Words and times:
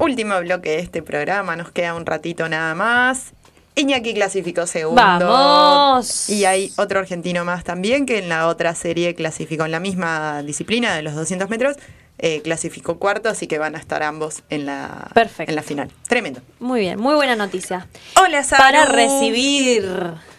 último 0.00 0.38
bloque 0.40 0.70
de 0.70 0.78
este 0.80 1.02
programa. 1.02 1.56
Nos 1.56 1.70
queda 1.70 1.94
un 1.94 2.06
ratito 2.06 2.48
nada 2.48 2.74
más. 2.74 3.32
Iñaki 3.76 4.14
clasificó 4.14 4.66
segundo. 4.66 5.00
¡Vamos! 5.00 6.28
Y 6.28 6.44
hay 6.44 6.72
otro 6.76 6.98
argentino 6.98 7.44
más 7.44 7.62
también 7.64 8.04
que 8.04 8.18
en 8.18 8.28
la 8.28 8.48
otra 8.48 8.74
serie 8.74 9.14
clasificó 9.14 9.64
en 9.64 9.70
la 9.70 9.80
misma 9.80 10.42
disciplina 10.42 10.94
de 10.96 11.02
los 11.02 11.14
200 11.14 11.48
metros. 11.48 11.76
eh, 12.22 12.42
clasificó 12.42 12.98
cuarto, 12.98 13.30
así 13.30 13.46
que 13.46 13.58
van 13.58 13.74
a 13.76 13.78
estar 13.78 14.02
ambos 14.02 14.42
en 14.50 14.66
la, 14.66 15.08
Perfecto. 15.14 15.50
en 15.50 15.56
la 15.56 15.62
final. 15.62 15.90
Tremendo. 16.06 16.42
Muy 16.58 16.80
bien, 16.80 16.98
muy 17.00 17.14
buena 17.14 17.34
noticia. 17.34 17.86
Hola, 18.22 18.42
Saru. 18.44 18.62
Para 18.62 18.84
recibir. 18.84 19.88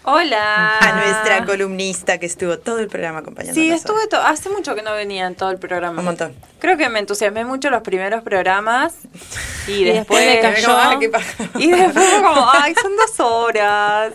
Hola. 0.03 0.79
a 0.79 0.93
nuestra 0.95 1.45
columnista 1.45 2.17
que 2.17 2.25
estuvo 2.25 2.57
todo 2.57 2.79
el 2.79 2.87
programa 2.87 3.19
acompañando. 3.19 3.53
Sí, 3.59 3.69
estuve 3.69 4.07
to- 4.07 4.17
hace 4.21 4.49
mucho 4.49 4.73
que 4.73 4.81
no 4.81 4.93
venía 4.93 5.27
en 5.27 5.35
todo 5.35 5.51
el 5.51 5.59
programa. 5.59 5.99
Un 5.99 6.05
montón. 6.05 6.33
Creo 6.59 6.75
que 6.75 6.89
me 6.89 6.99
entusiasmé 6.99 7.45
mucho 7.45 7.69
los 7.69 7.83
primeros 7.83 8.23
programas 8.23 8.95
y, 9.67 9.83
después 9.85 10.25
le 10.25 10.39
cayó. 10.41 10.69
Ah. 10.71 10.97
Y 11.59 11.69
después 11.71 12.09
como, 12.15 12.49
ay, 12.51 12.73
son 12.81 12.95
dos 12.97 13.19
horas. 13.19 14.13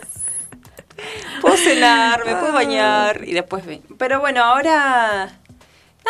Puedo 1.41 1.55
cenar, 1.55 2.25
me 2.25 2.35
puedo 2.35 2.51
bañar 2.51 3.21
y 3.23 3.33
después 3.33 3.65
ven. 3.65 3.81
Pero 3.97 4.19
bueno, 4.19 4.43
ahora 4.43 5.29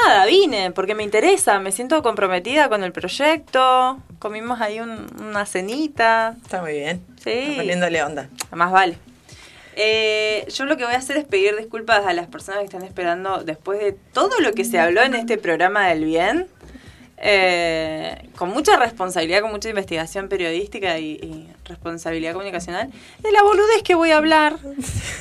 nada, 0.04 0.26
vine 0.26 0.72
porque 0.72 0.96
me 0.96 1.04
interesa, 1.04 1.60
me 1.60 1.72
siento 1.72 2.02
comprometida 2.02 2.68
con 2.70 2.84
el 2.84 2.94
proyecto. 2.94 4.00
Comimos 4.18 4.60
ahí 4.62 4.80
un- 4.80 5.06
una 5.20 5.46
cenita. 5.46 6.36
Está 6.42 6.62
muy 6.62 6.72
bien. 6.74 7.06
Sí. 7.24 7.30
Está 7.32 7.56
poniéndole 7.58 8.02
onda. 8.02 8.30
Más 8.52 8.72
vale. 8.72 8.98
Eh, 9.80 10.48
yo 10.52 10.66
lo 10.66 10.76
que 10.76 10.86
voy 10.86 10.96
a 10.96 10.98
hacer 10.98 11.18
es 11.18 11.26
pedir 11.26 11.56
disculpas 11.56 12.08
a 12.08 12.14
las 12.14 12.26
personas 12.28 12.62
que 12.62 12.66
están 12.66 12.82
esperando 12.82 13.44
después 13.44 13.80
de 13.80 13.92
todo 14.12 14.40
lo 14.40 14.54
que 14.54 14.66
se 14.66 14.80
habló 14.80 15.04
en 15.04 15.14
este 15.14 15.38
programa 15.38 15.88
del 15.90 16.04
bien. 16.04 16.48
eh, 17.20 18.30
con 18.36 18.50
mucha 18.50 18.76
responsabilidad, 18.78 19.42
con 19.42 19.52
mucha 19.52 19.70
investigación 19.70 20.30
periodística 20.30 20.98
y, 21.00 21.14
y 21.14 21.50
responsabilidad 21.66 22.34
comunicacional, 22.34 22.92
de 23.20 23.32
la 23.32 23.42
boludez 23.44 23.82
que 23.84 23.96
voy 23.96 24.12
a 24.12 24.18
hablar. 24.18 24.58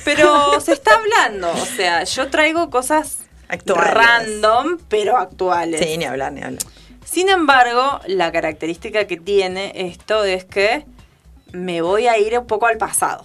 Pero 0.04 0.60
se 0.60 0.72
está 0.72 0.94
hablando, 0.94 1.50
o 1.50 1.64
sea, 1.66 2.04
yo 2.04 2.28
traigo 2.28 2.68
cosas 2.70 3.18
Actuales. 3.48 3.94
random, 3.94 4.78
pero 4.88 5.16
actuales. 5.16 5.80
Sí, 5.84 5.96
ni 5.98 6.04
hablar, 6.04 6.32
ni 6.32 6.42
hablar. 6.42 6.62
Sin 7.04 7.28
embargo, 7.30 8.00
la 8.06 8.30
característica 8.32 9.06
que 9.06 9.16
tiene 9.16 9.72
esto 9.74 10.24
es 10.24 10.44
que 10.44 10.84
me 11.52 11.80
voy 11.80 12.08
a 12.08 12.18
ir 12.18 12.38
un 12.38 12.46
poco 12.46 12.66
al 12.66 12.76
pasado. 12.76 13.24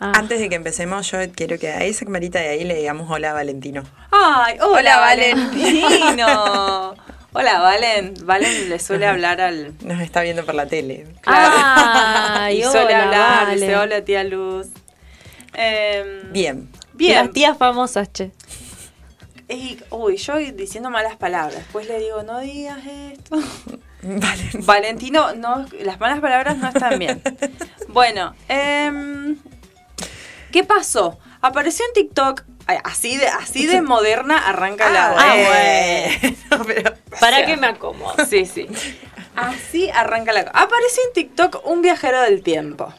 Ah, 0.00 0.12
Antes 0.14 0.38
de 0.38 0.48
que 0.48 0.54
empecemos, 0.54 1.10
yo 1.10 1.18
quiero 1.34 1.58
que 1.58 1.70
a 1.70 1.82
esa 1.84 2.04
camarita 2.04 2.38
de 2.38 2.48
ahí 2.50 2.64
le 2.64 2.74
digamos 2.76 3.10
hola 3.10 3.32
Valentino. 3.32 3.82
¡Ay! 4.12 4.56
¡Hola, 4.60 4.78
Hola, 4.78 4.96
Valen. 4.98 5.36
Valentino! 5.50 6.94
hola, 7.32 7.58
Valen. 7.60 8.14
Valen 8.24 8.68
le 8.70 8.78
suele 8.78 9.06
hablar 9.06 9.40
al... 9.40 9.74
Nos 9.84 10.00
está 10.00 10.22
viendo 10.22 10.44
por 10.46 10.54
la 10.54 10.66
tele. 10.66 11.06
Ay, 11.26 12.58
y 12.60 12.62
suele 12.62 12.94
hola, 12.94 13.04
hablar, 13.04 13.44
Valen. 13.46 13.60
dice 13.60 13.76
hola, 13.76 14.04
tía 14.04 14.22
Luz. 14.24 14.68
Em, 15.54 16.32
Bien. 16.32 16.68
Bien. 16.92 17.16
Las 17.26 17.32
tías 17.32 17.58
famosas, 17.58 18.12
che. 18.12 18.30
Y, 19.48 19.78
uy, 19.90 20.16
yo 20.18 20.36
diciendo 20.36 20.90
malas 20.90 21.16
palabras. 21.16 21.56
Después 21.56 21.88
le 21.88 21.98
digo, 22.00 22.22
no 22.22 22.38
digas 22.40 22.78
esto. 22.86 23.36
Vale. 24.02 24.50
Valentino, 24.64 25.34
no, 25.34 25.66
las 25.80 25.98
malas 25.98 26.20
palabras 26.20 26.56
no 26.58 26.68
están 26.68 26.98
bien. 27.00 27.20
Bueno, 27.88 28.34
em, 28.48 29.38
¿qué 30.58 30.64
pasó? 30.64 31.20
Apareció 31.40 31.84
en 31.86 31.92
TikTok, 31.92 32.42
así 32.82 33.16
de, 33.16 33.28
así 33.28 33.66
de 33.68 33.80
moderna 33.80 34.38
arranca 34.48 34.90
la... 34.90 35.14
Ah, 35.16 35.36
Eh, 35.36 36.36
bueno. 36.64 36.90
Para 37.20 37.36
sea. 37.36 37.46
que 37.46 37.56
me 37.56 37.68
acomodo. 37.68 38.14
Sí, 38.28 38.44
sí. 38.44 38.66
Así 39.36 39.88
arranca 39.90 40.32
la... 40.32 40.40
Apareció 40.52 41.00
en 41.06 41.12
TikTok 41.12 41.64
un 41.64 41.80
viajero 41.80 42.20
del 42.22 42.42
tiempo. 42.42 42.92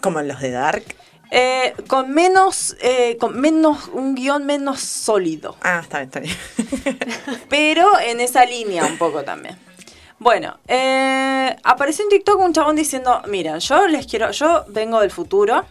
como 0.00 0.22
los 0.22 0.40
de 0.40 0.52
Dark. 0.52 0.84
Eh, 1.32 1.74
con 1.88 2.12
menos, 2.12 2.76
eh, 2.80 3.16
con 3.18 3.40
menos, 3.40 3.88
un 3.92 4.14
guion 4.14 4.46
menos 4.46 4.78
sólido. 4.78 5.56
Ah, 5.62 5.80
está 5.82 5.98
bien, 5.98 6.10
está 6.10 6.20
bien. 6.20 6.98
Pero 7.48 7.88
en 7.98 8.20
esa 8.20 8.44
línea 8.44 8.84
un 8.84 8.98
poco 8.98 9.24
también. 9.24 9.58
Bueno, 10.20 10.58
eh, 10.68 11.56
apareció 11.64 12.04
en 12.04 12.10
TikTok 12.10 12.38
un 12.38 12.52
chabón 12.52 12.76
diciendo, 12.76 13.20
miren, 13.26 13.58
yo 13.58 13.88
les 13.88 14.06
quiero, 14.06 14.30
yo 14.30 14.64
vengo 14.68 15.00
del 15.00 15.10
futuro, 15.10 15.64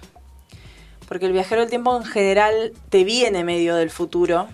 porque 1.07 1.25
el 1.25 1.33
viajero 1.33 1.61
del 1.61 1.69
tiempo 1.69 1.95
en 1.97 2.05
general 2.05 2.73
te 2.89 3.03
viene 3.03 3.43
medio 3.43 3.75
del 3.75 3.89
futuro. 3.89 4.47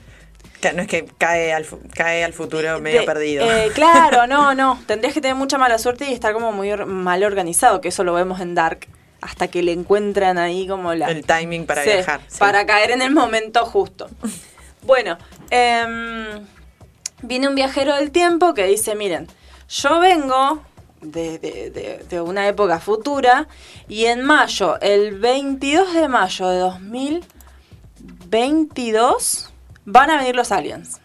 No 0.76 0.82
es 0.82 0.88
que 0.90 1.06
cae 1.18 1.54
al, 1.54 1.66
cae 1.94 2.24
al 2.26 2.34
futuro 2.34 2.80
medio 2.82 3.00
De- 3.02 3.06
perdido. 3.06 3.50
eh, 3.50 3.72
claro, 3.76 4.28
no, 4.28 4.54
no. 4.54 4.78
Tendrías 4.88 5.14
que 5.14 5.22
tener 5.22 5.36
mucha 5.36 5.58
mala 5.58 5.78
suerte 5.78 6.10
y 6.10 6.14
estar 6.14 6.34
como 6.34 6.52
muy 6.52 6.70
or- 6.72 6.86
mal 6.86 7.24
organizado, 7.24 7.80
que 7.80 7.88
eso 7.88 8.04
lo 8.04 8.14
vemos 8.14 8.42
en 8.42 8.56
Dark, 8.56 8.88
hasta 9.22 9.48
que 9.48 9.64
le 9.64 9.72
encuentran 9.72 10.38
ahí 10.38 10.68
como 10.68 10.94
la... 10.94 11.08
El 11.12 11.26
timing 11.26 11.66
para 11.66 11.84
Sí, 11.84 11.90
viajar. 11.92 12.20
sí. 12.28 12.40
Para 12.40 12.66
caer 12.66 12.92
en 12.92 13.02
el 13.02 13.12
momento 13.12 13.66
justo. 13.66 14.10
Bueno, 14.84 15.18
em, 15.50 16.46
viene 17.22 17.48
un 17.48 17.56
viajero 17.56 17.96
del 17.96 18.12
tiempo 18.12 18.54
que 18.54 18.66
dice, 18.66 18.96
miren, 18.96 19.28
yo 19.70 20.00
vengo 20.00 20.62
de, 21.02 21.40
de- 21.40 21.70
de- 21.72 22.06
de 22.10 22.22
una 22.22 22.48
época 22.48 22.80
futura 22.80 23.48
y 23.88 24.06
en 24.06 24.24
mayo, 24.24 24.80
el 24.82 25.18
22 25.20 25.94
de 25.94 26.08
mayo 26.08 26.48
de 26.50 26.60
2022, 28.30 29.50
van 29.86 30.10
a 30.10 30.18
venir 30.18 30.36
los 30.36 30.52
aliens. 30.52 31.00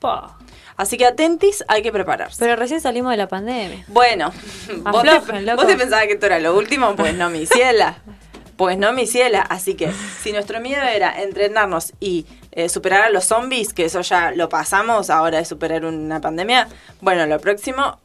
Pa. 0.00 0.38
Así 0.76 0.96
que 0.96 1.06
atentis, 1.06 1.64
hay 1.68 1.82
que 1.82 1.92
prepararse. 1.92 2.36
Pero 2.40 2.56
recién 2.56 2.80
salimos 2.80 3.12
de 3.12 3.16
la 3.16 3.28
pandemia. 3.28 3.84
Bueno, 3.88 4.32
te, 4.66 4.74
vos 5.54 5.66
te 5.66 5.76
pensabas 5.76 6.06
que 6.06 6.14
esto 6.14 6.26
era 6.26 6.40
lo 6.40 6.56
último, 6.56 6.96
pues 6.96 7.14
no, 7.14 7.30
mi 7.30 7.46
ciela. 7.52 7.98
Pues 8.56 8.76
no, 8.78 8.92
mi 8.92 9.06
ciela. 9.06 9.40
Así 9.42 9.74
que 9.74 9.92
si 10.22 10.32
nuestro 10.32 10.60
miedo 10.60 10.82
era 10.82 11.22
entrenarnos 11.22 11.92
y 12.00 12.26
eh, 12.52 12.68
superar 12.68 13.02
a 13.02 13.10
los 13.10 13.24
zombies, 13.24 13.72
que 13.72 13.84
eso 13.84 14.00
ya 14.00 14.30
lo 14.32 14.48
pasamos, 14.48 15.10
ahora 15.10 15.38
es 15.40 15.48
superar 15.48 15.84
una 15.84 16.20
pandemia, 16.20 16.68
bueno, 17.00 17.26
lo 17.26 17.38
próximo, 17.40 17.98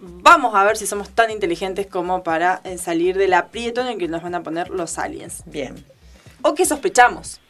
vamos 0.00 0.54
a 0.54 0.64
ver 0.64 0.76
si 0.76 0.86
somos 0.86 1.10
tan 1.10 1.30
inteligentes 1.30 1.86
como 1.86 2.22
para 2.22 2.60
eh, 2.64 2.78
salir 2.78 3.16
del 3.16 3.34
aprieto 3.34 3.80
en 3.80 3.88
el 3.88 3.98
que 3.98 4.08
nos 4.08 4.22
van 4.22 4.34
a 4.34 4.42
poner 4.42 4.70
los 4.70 4.98
aliens. 4.98 5.42
Bien. 5.46 5.84
O 6.42 6.54
que 6.54 6.64
sospechamos, 6.64 7.40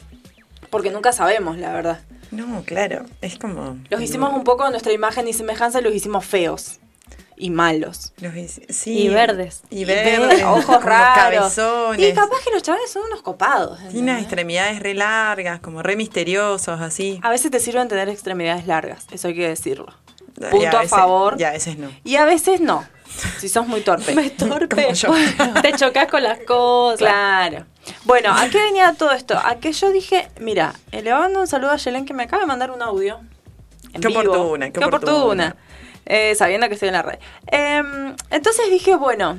porque 0.71 0.91
nunca 0.91 1.13
sabemos, 1.13 1.59
la 1.59 1.73
verdad. 1.73 2.01
No, 2.31 2.63
claro. 2.65 3.07
Es 3.21 3.39
como. 3.39 3.79
Los 3.91 4.03
hicimos 4.03 4.33
un 4.35 4.45
poco 4.45 4.65
a 4.65 4.71
nuestra 4.71 4.93
imagen 4.93 5.29
y 5.29 5.33
semejanza, 5.33 5.81
los 5.81 5.95
hicimos 5.95 6.25
feos 6.25 6.79
y 7.39 7.51
malos. 7.51 8.13
Los 8.19 8.33
sí. 8.69 8.99
Y 8.99 9.09
verdes. 9.09 9.63
Y 9.71 9.81
Y 9.81 9.85
verdes. 9.85 10.19
verdes, 10.21 10.43
ojos 10.45 10.83
raros. 10.83 11.55
Cabezones. 11.55 12.11
Y 12.11 12.13
capaz 12.15 12.39
que 12.45 12.51
los 12.51 12.63
chavales 12.63 12.91
son 12.91 13.05
unos 13.05 13.23
copados. 13.23 13.79
Tiene 13.79 13.89
unas 13.91 13.99
¿entendés? 13.99 14.23
extremidades 14.25 14.81
re 14.81 14.95
largas, 14.95 15.61
como 15.61 15.83
re 15.83 15.97
misteriosos, 15.97 16.81
así. 16.81 17.21
A 17.23 17.31
veces 17.31 17.51
te 17.51 17.61
sirven 17.61 17.89
tener 17.89 18.09
extremidades 18.09 18.67
largas, 18.67 19.07
eso 19.11 19.29
hay 19.29 19.35
que 19.35 19.49
decirlo. 19.49 19.95
A 20.47 20.51
Punto 20.51 20.69
a, 20.77 20.81
veces- 20.81 20.91
favor. 20.91 21.37
Y 21.39 21.45
a 21.45 21.51
veces 21.51 21.79
no. 21.79 21.91
Y 22.05 22.17
a 22.17 22.25
veces 22.25 22.61
no, 22.61 22.85
si 23.39 23.49
sos 23.49 23.67
muy 23.67 23.81
torpe. 23.81 24.15
Me 24.15 24.31
torpe. 24.31 24.89
Te 25.63 25.73
chocas 25.75 26.07
con 26.09 26.23
las 26.23 26.39
cosas. 26.41 26.99
Claro. 26.99 27.67
Bueno, 28.05 28.33
¿a 28.35 28.49
qué 28.49 28.59
venía 28.59 28.93
todo 28.95 29.13
esto? 29.13 29.37
A 29.39 29.57
que 29.57 29.73
yo 29.73 29.91
dije, 29.91 30.29
mira, 30.41 30.75
eh, 30.93 31.03
le 31.03 31.13
mando 31.13 31.41
un 31.41 31.47
saludo 31.47 31.71
a 31.73 31.77
Yelen 31.77 32.05
que 32.05 32.13
me 32.15 32.25
acaba 32.25 32.41
de 32.43 32.47
mandar 32.47 32.71
un 32.71 32.83
audio. 32.83 33.21
en 33.93 34.01
Qué 34.03 34.09
vivo. 34.09 34.21
oportuna, 34.21 34.67
qué 34.67 34.73
qué 34.79 34.85
oportuna. 34.85 35.13
oportuna. 35.17 35.57
Eh, 36.05 36.35
sabiendo 36.35 36.69
que 36.69 36.75
estoy 36.75 36.89
en 36.89 36.95
la 36.95 37.03
red. 37.03 37.19
Em, 37.47 38.15
entonces 38.31 38.71
dije, 38.71 38.95
bueno, 38.97 39.39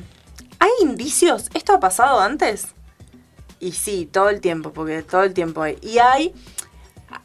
¿hay 0.60 0.70
indicios? 0.82 1.50
¿Esto 1.54 1.74
ha 1.74 1.80
pasado 1.80 2.20
antes? 2.20 2.68
Y 3.60 3.72
sí, 3.74 4.08
todo 4.12 4.30
el 4.30 4.40
tiempo, 4.42 4.72
porque 4.74 5.02
todo 5.04 5.24
el 5.24 5.34
tiempo 5.34 5.62
hay. 5.62 5.78
Y 5.82 6.00
hay, 6.00 6.34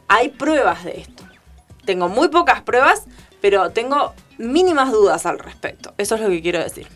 hay 0.08 0.28
pruebas 0.30 0.84
de 0.84 1.00
esto. 1.00 1.24
Tengo 1.84 2.08
muy 2.08 2.28
pocas 2.28 2.62
pruebas, 2.62 3.04
pero 3.44 3.70
tengo 3.72 4.14
mínimas 4.38 4.90
dudas 4.90 5.26
al 5.26 5.38
respecto. 5.38 5.92
Eso 5.98 6.14
es 6.14 6.22
lo 6.22 6.30
que 6.30 6.40
quiero 6.40 6.60
decir. 6.60 6.88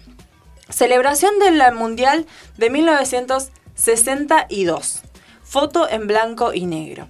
Celebración 0.70 1.38
del 1.38 1.60
Mundial 1.74 2.24
de 2.56 2.70
1962. 2.70 5.02
Foto 5.44 5.86
en 5.90 6.06
blanco 6.06 6.54
y 6.54 6.64
negro. 6.64 7.06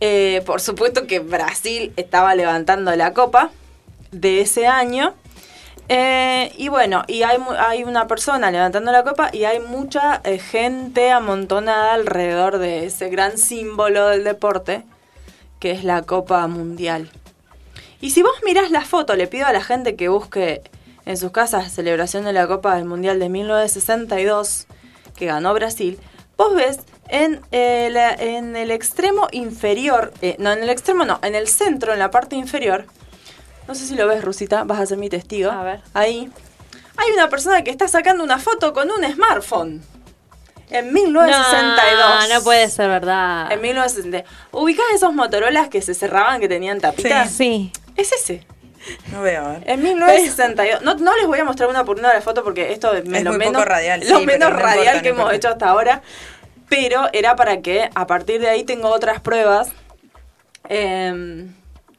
Eh, 0.00 0.42
por 0.44 0.60
supuesto 0.60 1.06
que 1.06 1.20
Brasil 1.20 1.94
estaba 1.96 2.34
levantando 2.34 2.94
la 2.96 3.14
copa 3.14 3.50
de 4.10 4.42
ese 4.42 4.66
año. 4.66 5.14
Eh, 5.88 6.52
y 6.58 6.68
bueno, 6.68 7.02
y 7.06 7.22
hay, 7.22 7.38
una 7.82 8.06
persona 8.06 8.50
levantando 8.50 8.92
la 8.92 9.04
copa 9.04 9.30
y 9.32 9.44
hay 9.44 9.58
mucha 9.58 10.20
eh, 10.22 10.38
gente 10.38 11.10
amontonada 11.10 11.94
alrededor 11.94 12.58
de 12.58 12.84
ese 12.84 13.08
gran 13.08 13.38
símbolo 13.38 14.08
del 14.08 14.22
deporte, 14.22 14.84
que 15.60 15.70
es 15.70 15.82
la 15.82 16.02
Copa 16.02 16.46
Mundial. 16.46 17.10
Y 18.06 18.10
si 18.10 18.22
vos 18.22 18.34
mirás 18.44 18.70
la 18.70 18.82
foto, 18.82 19.16
le 19.16 19.26
pido 19.26 19.46
a 19.48 19.52
la 19.52 19.60
gente 19.60 19.96
que 19.96 20.08
busque 20.08 20.62
en 21.06 21.16
sus 21.16 21.32
casas 21.32 21.72
celebración 21.72 22.24
de 22.24 22.32
la 22.32 22.46
Copa 22.46 22.76
del 22.76 22.84
Mundial 22.84 23.18
de 23.18 23.28
1962, 23.28 24.68
que 25.16 25.26
ganó 25.26 25.52
Brasil, 25.54 25.98
vos 26.36 26.54
ves 26.54 26.78
en, 27.08 27.40
eh, 27.50 27.88
la- 27.90 28.12
en 28.14 28.54
el 28.54 28.70
extremo 28.70 29.26
inferior, 29.32 30.12
eh, 30.22 30.36
no, 30.38 30.52
en 30.52 30.62
el 30.62 30.70
extremo 30.70 31.04
no, 31.04 31.18
en 31.24 31.34
el 31.34 31.48
centro, 31.48 31.92
en 31.94 31.98
la 31.98 32.12
parte 32.12 32.36
inferior, 32.36 32.86
no 33.66 33.74
sé 33.74 33.84
si 33.88 33.96
lo 33.96 34.06
ves, 34.06 34.22
Rusita, 34.22 34.62
vas 34.62 34.78
a 34.78 34.86
ser 34.86 34.98
mi 34.98 35.08
testigo. 35.08 35.50
A 35.50 35.64
ver. 35.64 35.80
Ahí. 35.92 36.30
hay 36.98 37.10
una 37.12 37.28
persona 37.28 37.62
que 37.64 37.72
está 37.72 37.88
sacando 37.88 38.22
una 38.22 38.38
foto 38.38 38.72
con 38.72 38.88
un 38.88 39.02
smartphone. 39.12 39.82
En 40.70 40.92
1962. 40.92 42.28
No, 42.28 42.34
no 42.36 42.44
puede 42.44 42.70
ser 42.70 42.88
verdad. 42.88 43.50
En 43.50 43.60
1960. 43.60 44.24
¿Ubicás 44.52 44.86
esos 44.94 45.12
Motorolas 45.12 45.68
que 45.68 45.82
se 45.82 45.92
cerraban 45.92 46.40
que 46.40 46.48
tenían 46.48 46.80
tapitas? 46.80 47.32
Sí. 47.32 47.72
Es 47.96 48.12
ese. 48.12 48.46
No 49.10 49.22
veo, 49.22 49.44
a 49.44 49.52
ver. 49.58 49.62
En 49.70 49.82
1962. 49.82 50.82
No, 50.82 50.94
no 50.94 51.16
les 51.16 51.26
voy 51.26 51.38
a 51.40 51.44
mostrar 51.44 51.68
una 51.68 51.84
por 51.84 51.98
una 51.98 52.12
la 52.14 52.20
foto 52.20 52.44
porque 52.44 52.72
esto 52.72 52.92
es, 52.94 53.04
Es 53.04 53.24
lo 53.24 53.30
muy 53.30 53.38
menos, 53.38 53.54
poco 53.54 53.64
radial, 53.64 54.00
lo 54.08 54.18
sí, 54.20 54.26
menos 54.26 54.50
no 54.50 54.56
radial 54.56 54.76
importa, 54.78 55.02
que 55.02 55.08
no 55.08 55.14
hemos 55.14 55.20
importa. 55.20 55.34
hecho 55.36 55.48
hasta 55.48 55.68
ahora. 55.68 56.02
Pero 56.68 57.08
era 57.12 57.34
para 57.36 57.60
que 57.62 57.90
a 57.94 58.06
partir 58.06 58.40
de 58.40 58.48
ahí 58.48 58.64
tengo 58.64 58.88
otras 58.90 59.20
pruebas. 59.20 59.68
Em, 60.68 61.54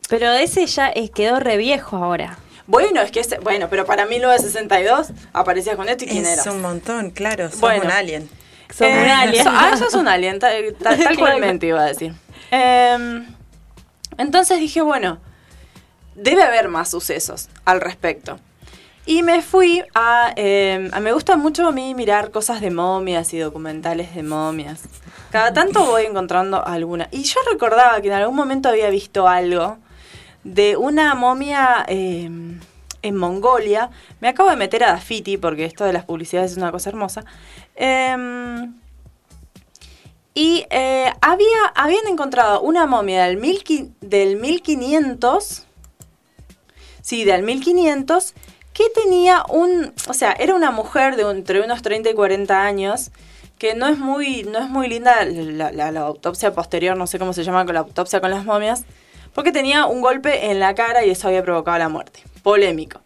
Pero 0.10 0.32
ese 0.34 0.66
ya 0.66 0.88
es, 0.90 1.10
quedó 1.12 1.40
re 1.40 1.58
viejo 1.58 1.98
ahora. 1.98 2.38
bueno, 2.68 3.02
es 3.02 3.12
que 3.12 3.22
ese- 3.22 3.40
bueno, 3.40 3.68
pero 3.70 3.86
para 3.86 4.06
1962 4.06 5.12
aparecías 5.34 5.76
con 5.78 5.88
esto 5.90 6.04
y 6.06 6.08
quién 6.08 6.26
Es 6.26 6.34
eras. 6.34 6.48
un 6.48 6.62
montón, 6.62 7.12
claro. 7.12 7.50
Sos 7.50 7.60
Bueno. 7.62 7.86
un 7.86 7.92
alien. 7.92 8.30
Sos 8.70 8.82
un 8.88 8.94
Eh, 8.94 9.12
alien. 9.12 9.44
so- 9.44 9.50
ah, 9.54 9.76
sos 9.78 9.94
un 9.94 10.08
alien, 10.08 10.40
tal, 10.40 10.76
tal, 10.82 10.98
tal 10.98 11.18
cual 11.18 11.32
Claro. 11.34 11.40
mente 11.40 11.68
iba 11.68 11.82
a 11.82 11.86
decir. 11.86 12.14
Em, 12.52 13.26
entonces 14.18 14.60
dije, 14.60 14.82
bueno, 14.82 15.20
debe 16.18 16.44
haber 16.44 16.68
más 16.68 16.90
sucesos 16.92 17.48
al 17.64 17.80
respecto. 17.80 18.38
Y 19.06 19.24
me 19.24 19.42
fui 19.42 19.82
a, 19.96 20.34
em, 20.36 20.90
a- 20.94 21.00
Me 21.00 21.14
gusta 21.14 21.38
mucho 21.38 21.66
a 21.66 21.72
mí 21.72 21.96
mirar 21.96 22.30
cosas 22.32 22.60
de 22.60 22.72
momias 22.72 23.34
y 23.34 23.40
documentales 23.40 24.14
de 24.14 24.24
momias. 24.24 24.82
Cada 25.32 25.54
tanto 25.54 25.86
voy 25.86 26.04
encontrando 26.04 26.66
alguna. 26.66 27.08
Y 27.12 27.24
yo 27.24 27.40
recordaba 27.50 28.02
que 28.02 28.08
en 28.08 28.14
algún 28.16 28.36
momento 28.36 28.68
había 28.68 28.90
visto 28.90 29.28
algo 29.28 29.78
de 30.44 30.76
una 30.76 31.16
momia 31.16 31.86
em, 31.88 32.60
en 33.02 33.16
Mongolia. 33.16 33.90
Me 34.20 34.28
acabo 34.28 34.50
de 34.50 34.56
meter 34.58 34.84
a 34.84 34.88
Dafiti 34.92 35.38
porque 35.38 35.64
esto 35.66 35.86
de 35.86 35.94
las 35.94 36.04
publicidades 36.04 36.52
es 36.52 36.58
una 36.58 36.72
cosa 36.72 36.90
hermosa. 36.90 37.24
Em, 37.76 38.74
y 40.34 40.66
eh, 40.70 41.12
había, 41.22 41.66
habían 41.76 42.08
encontrado 42.08 42.62
una 42.62 42.86
momia 42.86 43.26
del, 43.26 43.38
mil, 43.38 43.64
del 44.02 44.36
1500. 44.38 45.64
Sí, 47.08 47.24
del 47.24 47.42
1500. 47.44 48.34
Que 48.74 48.90
tenía 48.90 49.46
un. 49.48 49.94
O 50.10 50.14
sea, 50.14 50.34
era 50.34 50.54
una 50.54 50.72
mujer 50.72 51.16
de 51.16 51.24
entre 51.32 51.64
unos 51.64 51.82
30 51.82 52.10
y 52.10 52.14
40 52.14 52.62
años. 52.62 53.12
Que 53.58 53.76
no 53.76 53.88
es 53.88 53.98
muy, 53.98 54.44
no 54.44 54.60
es 54.60 54.68
muy 54.68 54.90
linda 54.90 55.24
la, 55.24 55.88
autopsia 56.02 56.54
posterior, 56.54 56.98
no 56.98 57.08
sé 57.08 57.18
cómo 57.18 57.32
se 57.32 57.46
llama 57.46 57.64
con 57.64 57.76
la 57.76 57.80
autopsia 57.80 58.20
con 58.20 58.30
las 58.30 58.44
momias. 58.44 58.84
Porque 59.34 59.54
tenía 59.54 59.86
un 59.86 60.02
golpe 60.02 60.52
en 60.52 60.60
la 60.60 60.76
cara 60.76 61.06
y 61.06 61.12
eso 61.12 61.30
había 61.30 61.42
provocado 61.44 61.78
la 61.78 61.88
muerte. 61.88 62.20
Polémico. 62.44 63.00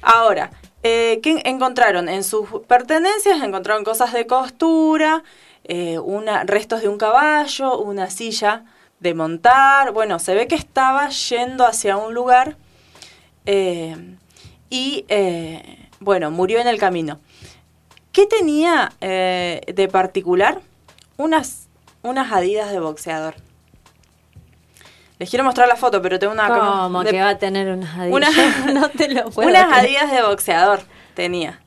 Ahora, 0.00 0.50
eh, 0.82 1.20
¿qué 1.22 1.42
encontraron? 1.44 2.08
En 2.08 2.24
sus 2.24 2.48
pertenencias 2.66 3.42
encontraron 3.42 3.84
cosas 3.84 4.14
de 4.14 4.26
costura, 4.26 5.22
eh, 5.64 5.98
una, 5.98 6.44
restos 6.44 6.80
de 6.80 6.88
un 6.88 6.96
caballo, 6.96 7.78
una 7.80 8.08
silla 8.08 8.64
de 9.00 9.12
montar. 9.12 9.92
Bueno, 9.92 10.20
se 10.20 10.34
ve 10.34 10.48
que 10.48 10.54
estaba 10.54 11.10
yendo 11.10 11.66
hacia 11.66 11.98
un 11.98 12.14
lugar 12.14 12.56
eh, 13.46 13.96
y, 14.70 15.04
eh, 15.08 15.88
bueno, 16.00 16.30
murió 16.30 16.58
en 16.60 16.66
el 16.68 16.78
camino. 16.78 17.20
¿Qué 18.12 18.26
tenía 18.26 18.92
eh, 19.00 19.60
de 19.74 19.88
particular? 19.88 20.60
Unas, 21.16 21.68
unas 22.02 22.32
adidas 22.32 22.70
de 22.72 22.80
boxeador. 22.80 23.34
Les 25.18 25.30
quiero 25.30 25.44
mostrar 25.44 25.66
la 25.68 25.76
foto, 25.76 26.02
pero 26.02 26.18
tengo 26.18 26.32
una... 26.34 26.48
¿Cómo 26.48 27.02
de- 27.04 27.10
que 27.10 27.20
va 27.22 27.30
a 27.30 27.38
tener 27.38 27.68
unas 27.68 27.96
adidas? 27.98 28.14
Una- 28.66 28.72
no 28.74 28.88
te 28.90 29.08
lo 29.08 29.30
puedo 29.30 29.48
unas 29.48 29.66
creer. 29.66 29.80
adidas 29.98 30.10
de 30.12 30.22
boxeador 30.22 30.80
tenía. 31.14 31.60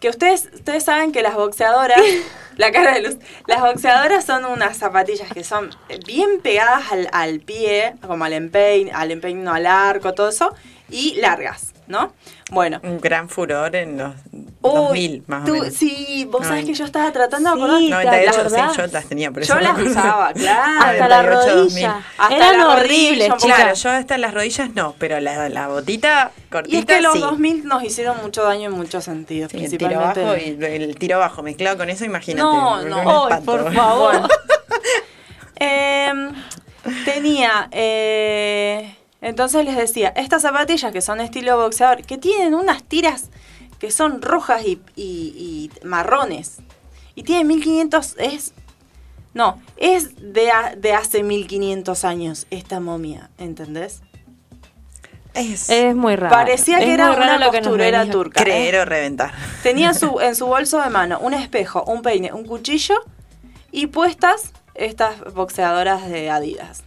Que 0.00 0.08
ustedes, 0.08 0.48
ustedes 0.54 0.84
saben 0.84 1.12
que 1.12 1.22
las 1.22 1.34
boxeadoras, 1.34 2.00
la 2.56 2.70
cara 2.70 2.94
de 2.94 3.02
luz, 3.02 3.16
las 3.46 3.60
boxeadoras 3.60 4.24
son 4.24 4.44
unas 4.44 4.76
zapatillas 4.76 5.32
que 5.32 5.44
son 5.44 5.70
bien 6.06 6.40
pegadas 6.40 6.92
al, 6.92 7.08
al 7.12 7.40
pie, 7.40 7.94
como 8.06 8.24
al 8.24 8.32
empeine, 8.32 8.92
al 8.92 9.10
empeine, 9.10 9.48
al 9.50 9.66
arco, 9.66 10.14
todo 10.14 10.28
eso, 10.28 10.54
y 10.90 11.14
largas, 11.14 11.72
¿no? 11.88 12.12
Bueno. 12.50 12.80
Un 12.82 13.00
gran 13.00 13.28
furor 13.28 13.74
en 13.76 13.98
los 13.98 14.14
Uy, 14.32 14.44
2000, 14.62 15.24
más 15.26 15.44
tú- 15.44 15.50
o 15.52 15.54
menos. 15.54 15.74
Sí, 15.74 16.26
vos 16.30 16.46
sabés 16.46 16.62
Noven- 16.64 16.66
que 16.66 16.74
yo 16.78 16.84
estaba 16.84 17.10
tratando 17.12 17.50
de 17.50 17.56
Sí, 17.56 17.62
acordar. 17.62 17.78
¿te 17.80 17.90
98, 17.90 18.40
acordás? 18.40 18.72
sí, 18.74 18.80
yo 18.80 18.86
las 18.92 19.04
tenía, 19.06 19.30
por 19.32 19.42
eso 19.42 19.54
Yo 19.54 19.60
las 19.60 19.78
usaba, 19.78 20.32
claro. 20.34 20.80
Hasta 20.80 21.08
la 21.08 21.22
98, 21.22 21.56
2000. 21.56 21.86
rodilla. 21.86 22.02
Hasta 22.18 22.36
Eran 22.36 22.58
la 22.58 22.68
horribles. 22.68 23.32
Claro, 23.40 23.74
yo 23.74 23.90
hasta 23.90 24.18
las 24.18 24.34
rodillas 24.34 24.70
no, 24.74 24.94
pero 24.98 25.20
la, 25.20 25.48
la 25.48 25.68
botita 25.68 26.30
cortita 26.50 26.76
Y 26.76 26.78
es 26.80 26.84
que 26.86 27.00
los 27.00 27.12
sí. 27.14 27.20
2000 27.20 27.64
nos 27.66 27.82
hicieron 27.82 28.16
mucho 28.22 28.44
daño 28.44 28.68
en 28.70 28.76
muchos 28.76 29.04
sentidos, 29.04 29.50
Sí, 29.50 29.64
el 29.64 29.70
tiro 29.70 29.88
principalmente. 29.88 30.22
bajo 30.22 30.36
y 30.36 30.64
el 30.74 30.96
tiro 30.98 31.18
bajo 31.18 31.42
mezclado 31.42 31.76
con 31.78 31.90
eso, 31.90 32.04
imagínate. 32.04 32.42
No, 32.42 32.82
no, 32.82 33.26
ay, 33.30 33.42
por 33.44 33.72
favor. 33.72 34.28
Em, 35.60 36.32
tenía, 37.04 37.68
eh, 37.72 38.94
entonces 39.20 39.64
les 39.64 39.76
decía, 39.76 40.08
estas 40.16 40.42
zapatillas 40.42 40.92
que 40.92 41.00
son 41.00 41.20
estilo 41.20 41.56
boxeador, 41.58 42.02
que 42.04 42.18
tienen 42.18 42.54
unas 42.54 42.82
tiras 42.84 43.30
que 43.78 43.90
son 43.90 44.22
rojas 44.22 44.64
y, 44.64 44.80
y- 44.96 45.70
y 45.82 45.86
marrones. 45.86 46.58
Y 47.14 47.22
tienen 47.22 47.46
1500, 47.48 48.16
es... 48.18 48.52
No, 49.34 49.60
es 49.76 50.16
de, 50.16 50.50
de 50.78 50.92
hace 50.94 51.22
1500 51.22 52.04
años 52.04 52.46
esta 52.50 52.80
momia, 52.80 53.30
¿entendés? 53.38 54.00
Es 55.34 55.68
Es 55.70 55.94
muy 55.94 56.16
raro. 56.16 56.34
Parecía 56.34 56.78
Es 56.78 56.84
que 56.86 56.94
era 56.94 57.12
una 57.12 57.38
lo 57.38 57.52
costurera 57.52 58.10
turca. 58.10 58.40
¿eh? 58.40 58.44
creer 58.44 58.76
o 58.76 58.84
reventar. 58.84 59.32
Tenía 59.62 59.88
en 59.88 59.94
su, 59.94 60.18
en 60.22 60.34
su 60.34 60.46
bolso 60.46 60.80
de 60.82 60.90
mano 60.90 61.20
un 61.20 61.34
espejo, 61.34 61.84
un 61.84 62.02
peine, 62.02 62.32
un 62.32 62.44
cuchillo 62.44 62.96
y 63.70 63.86
puestas 63.88 64.52
estas 64.74 65.20
boxeadoras 65.34 66.08
de 66.08 66.30
Adidas. 66.30 66.82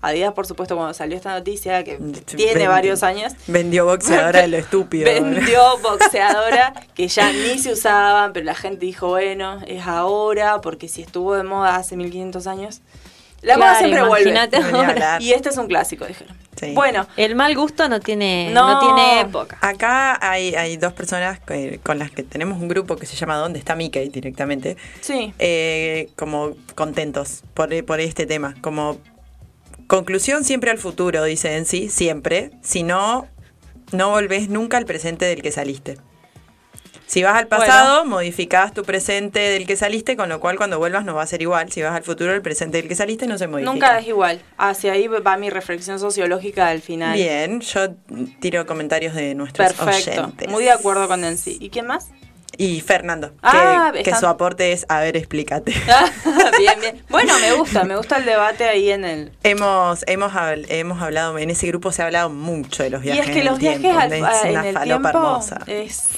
Adidas, 0.00 0.32
por 0.32 0.46
supuesto, 0.46 0.74
cuando 0.76 0.94
salió 0.94 1.16
esta 1.16 1.32
noticia, 1.32 1.84
que 1.84 1.96
tiene 2.24 2.54
Vendi- 2.64 2.68
varios 2.68 3.02
años, 3.02 3.32
Vendió 3.46 3.84
boxeadora 3.84 4.40
de 4.42 4.48
lo 4.48 4.56
estúpido. 4.58 5.04
vendió 5.04 5.60
boxeadora 5.78 6.72
que 6.94 7.08
ya 7.08 7.32
ni 7.32 7.58
se 7.58 7.72
usaban, 7.72 8.32
pero 8.32 8.44
la 8.44 8.54
gente 8.54 8.84
dijo, 8.86 9.08
bueno, 9.08 9.60
es 9.66 9.86
ahora, 9.86 10.60
porque 10.60 10.88
si 10.88 11.02
estuvo 11.02 11.34
de 11.34 11.44
moda 11.44 11.76
hace 11.76 11.96
1500 11.96 12.46
años, 12.46 12.80
la 13.42 13.56
moda 13.58 13.78
siempre 13.78 14.02
vuelve. 14.04 14.38
ahora. 14.72 15.18
Y 15.20 15.32
este 15.32 15.48
es 15.48 15.56
un 15.56 15.66
clásico, 15.66 16.04
dijeron. 16.06 16.36
Sí. 16.54 16.72
Bueno, 16.74 17.06
El 17.16 17.34
mal 17.34 17.56
gusto 17.56 17.88
no 17.88 17.98
tiene, 17.98 18.50
No. 18.52 18.74
no. 18.74 18.78
tiene 18.80 19.20
época. 19.22 19.58
Acá 19.62 20.16
hay, 20.20 20.54
hay 20.54 20.76
dos 20.76 20.92
personas 20.92 21.40
con 21.82 21.98
las 21.98 22.10
que 22.12 22.22
tenemos 22.22 22.60
un 22.60 22.68
grupo 22.68 22.94
que 22.96 23.06
se 23.06 23.16
llama 23.16 23.36
¿Dónde 23.36 23.58
está 23.58 23.74
Mickey? 23.74 24.10
directamente. 24.10 24.76
sí. 25.00 25.32
eh, 25.40 26.08
como 26.16 26.52
contentos 26.76 27.42
por, 27.54 27.84
por 27.84 27.98
este 28.00 28.26
tema. 28.26 28.54
Como 28.60 28.98
conclusión 29.92 30.42
siempre 30.42 30.70
al 30.70 30.78
futuro, 30.78 31.22
dice 31.22 31.54
en 31.54 31.66
sí, 31.66 31.90
siempre. 31.90 32.50
Si 32.62 32.82
no, 32.82 33.28
no 33.92 34.08
volvés 34.08 34.48
nunca 34.48 34.78
al 34.78 34.86
presente 34.86 35.26
del 35.26 35.42
que 35.42 35.52
saliste. 35.52 35.98
Si 37.04 37.22
vas 37.22 37.36
al 37.36 37.46
pasado, 37.46 38.06
modificás 38.06 38.72
tu 38.72 38.84
presente 38.84 39.38
del 39.38 39.66
que 39.66 39.76
saliste, 39.76 40.16
con 40.16 40.30
lo 40.30 40.40
cual 40.40 40.56
cuando 40.56 40.78
vuelvas 40.78 41.04
no 41.04 41.14
va 41.14 41.22
a 41.22 41.26
ser 41.26 41.42
igual. 41.42 41.70
Si 41.70 41.82
vas 41.82 41.94
al 41.94 42.04
futuro, 42.04 42.32
el 42.32 42.40
presente 42.40 42.78
del 42.78 42.88
que 42.88 42.94
saliste 42.94 43.26
no 43.26 43.36
se 43.36 43.48
modifica. 43.48 43.70
Nunca 43.70 43.98
es 43.98 44.06
igual. 44.06 44.40
Hacia 44.56 44.92
ahí 44.92 45.08
va 45.08 45.36
mi 45.36 45.50
reflexión 45.50 45.98
sociológica 45.98 46.68
al 46.68 46.80
final. 46.80 47.12
Bien, 47.12 47.60
yo 47.60 47.90
tiro 48.40 48.64
comentarios 48.64 49.14
de 49.14 49.34
nuestros 49.34 49.74
Perfecto. 49.74 50.22
oyentes. 50.22 50.48
Muy 50.48 50.64
de 50.64 50.70
acuerdo 50.70 51.06
con 51.06 51.20
Nancy. 51.20 51.58
¿Y 51.60 51.68
quién 51.68 51.86
más? 51.86 52.08
Y 52.58 52.80
Fernando, 52.82 53.30
que, 53.30 53.36
Ah, 53.42 53.90
que 53.92 54.00
están- 54.00 54.20
su 54.20 54.26
aporte 54.26 54.72
es, 54.72 54.84
a 54.88 55.00
ver, 55.00 55.16
explícate. 55.16 55.72
bien, 56.58 56.74
bien. 56.80 57.02
Bueno, 57.08 57.32
me 57.40 57.52
gusta, 57.54 57.84
me 57.84 57.96
gusta 57.96 58.18
el 58.18 58.24
debate 58.26 58.64
ahí 58.68 58.90
en 58.90 59.04
el. 59.04 59.32
Hemos, 59.42 60.04
hemos, 60.06 60.32
hemos 60.68 61.00
hablado, 61.02 61.38
en 61.38 61.50
ese 61.50 61.66
grupo 61.68 61.92
se 61.92 62.02
ha 62.02 62.06
hablado 62.06 62.28
mucho 62.30 62.82
de 62.82 62.90
los 62.90 63.00
Y 63.02 63.04
viajes. 63.04 63.26
es 63.28 63.32
que 63.32 63.38
en 63.40 63.44
los 63.46 63.58
viajes 63.58 63.80
tiempo, 63.80 63.98
al- 64.00 64.12
es 64.12 64.22
a- 64.22 64.26
una 64.48 64.60
en 64.60 64.66
el 64.66 64.74
falopa 64.74 64.84
tiempo 64.84 65.08
hermosa. 65.08 65.58
es 65.66 66.08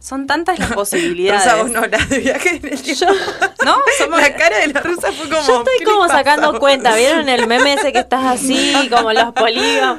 son 0.00 0.26
tantas 0.26 0.58
las 0.58 0.72
posibilidades. 0.72 1.44
Rosa, 1.44 1.56
vos 1.62 1.70
no 1.70 1.80
hablas 1.80 2.08
de 2.08 2.18
viajes 2.20 2.52
en 2.64 2.72
el 2.72 2.82
tiempo. 2.82 3.04
¿No? 3.64 3.76
Somos- 3.98 4.20
La 4.20 4.34
cara 4.34 4.58
de 4.58 4.68
la 4.68 4.80
rusa 4.80 5.12
fue 5.12 5.28
como. 5.28 5.46
Yo 5.46 5.58
estoy 5.58 5.78
¿qué 5.78 5.84
como 5.84 6.08
sacando 6.08 6.58
cuenta, 6.58 6.96
¿vieron 6.96 7.28
el 7.28 7.46
meme 7.46 7.74
ese 7.74 7.92
que 7.92 7.98
estás 8.00 8.24
así, 8.24 8.88
como 8.90 9.12
los 9.12 9.32
polígonos? 9.34 9.98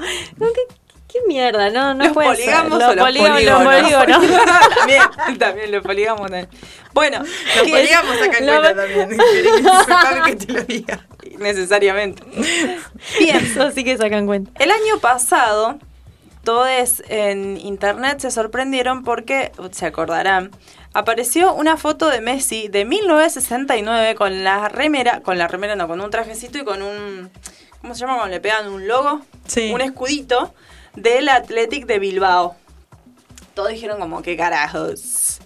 ¿Qué, 1.11 1.19
mierda? 1.27 1.69
No, 1.69 1.93
no 1.93 2.05
los 2.05 2.13
puede 2.13 2.29
polígamos 2.29 2.79
ser. 2.79 2.89
o 2.89 2.95
los 2.95 3.05
polígonos, 3.05 3.35
polígonos. 3.35 4.07
los 4.07 4.17
polígonos. 4.19 4.47
también, 4.77 5.01
también 5.39 5.71
los 5.71 5.83
polígamos. 5.83 6.21
también. 6.21 6.47
Bueno, 6.93 7.19
Nos 7.19 7.63
que- 7.63 7.69
podíamos 7.71 8.17
sacar 8.17 8.41
Lo- 8.43 8.59
cuenta 8.61 8.75
también. 8.75 9.09
Que 10.25 10.35
te 10.35 10.53
lo 10.53 10.61
diga. 10.63 11.05
necesariamente. 11.39 12.23
Bien, 13.19 13.37
Eso 13.37 13.71
sí 13.71 13.83
que 13.83 13.97
sacan 13.97 14.25
cuenta. 14.25 14.51
El 14.63 14.71
año 14.71 14.99
pasado, 15.01 15.77
todos 16.43 16.69
en 17.09 17.57
internet 17.57 18.19
se 18.19 18.31
sorprendieron 18.31 19.03
porque, 19.03 19.51
se 19.71 19.85
acordarán, 19.85 20.51
apareció 20.93 21.53
una 21.53 21.75
foto 21.77 22.09
de 22.09 22.21
Messi 22.21 22.67
de 22.67 22.85
1969 22.85 24.15
con 24.15 24.43
la 24.43 24.69
remera, 24.69 25.21
con 25.21 25.37
la 25.37 25.47
remera 25.47 25.75
no, 25.75 25.87
con 25.87 25.99
un 26.01 26.09
trajecito 26.09 26.57
y 26.57 26.63
con 26.63 26.81
un, 26.81 27.29
¿cómo 27.81 27.95
se 27.95 28.01
llama 28.01 28.15
cuando 28.17 28.33
le 28.33 28.41
pegan 28.41 28.69
un 28.69 28.87
logo? 28.87 29.21
Sí. 29.47 29.71
Un 29.73 29.81
escudito 29.81 30.53
del 30.95 31.29
Athletic 31.29 31.85
de 31.85 31.99
Bilbao. 31.99 32.55
todos 33.53 33.69
dijeron 33.69 33.99
como, 33.99 34.21
qué 34.21 34.35
carajos. 34.37 35.39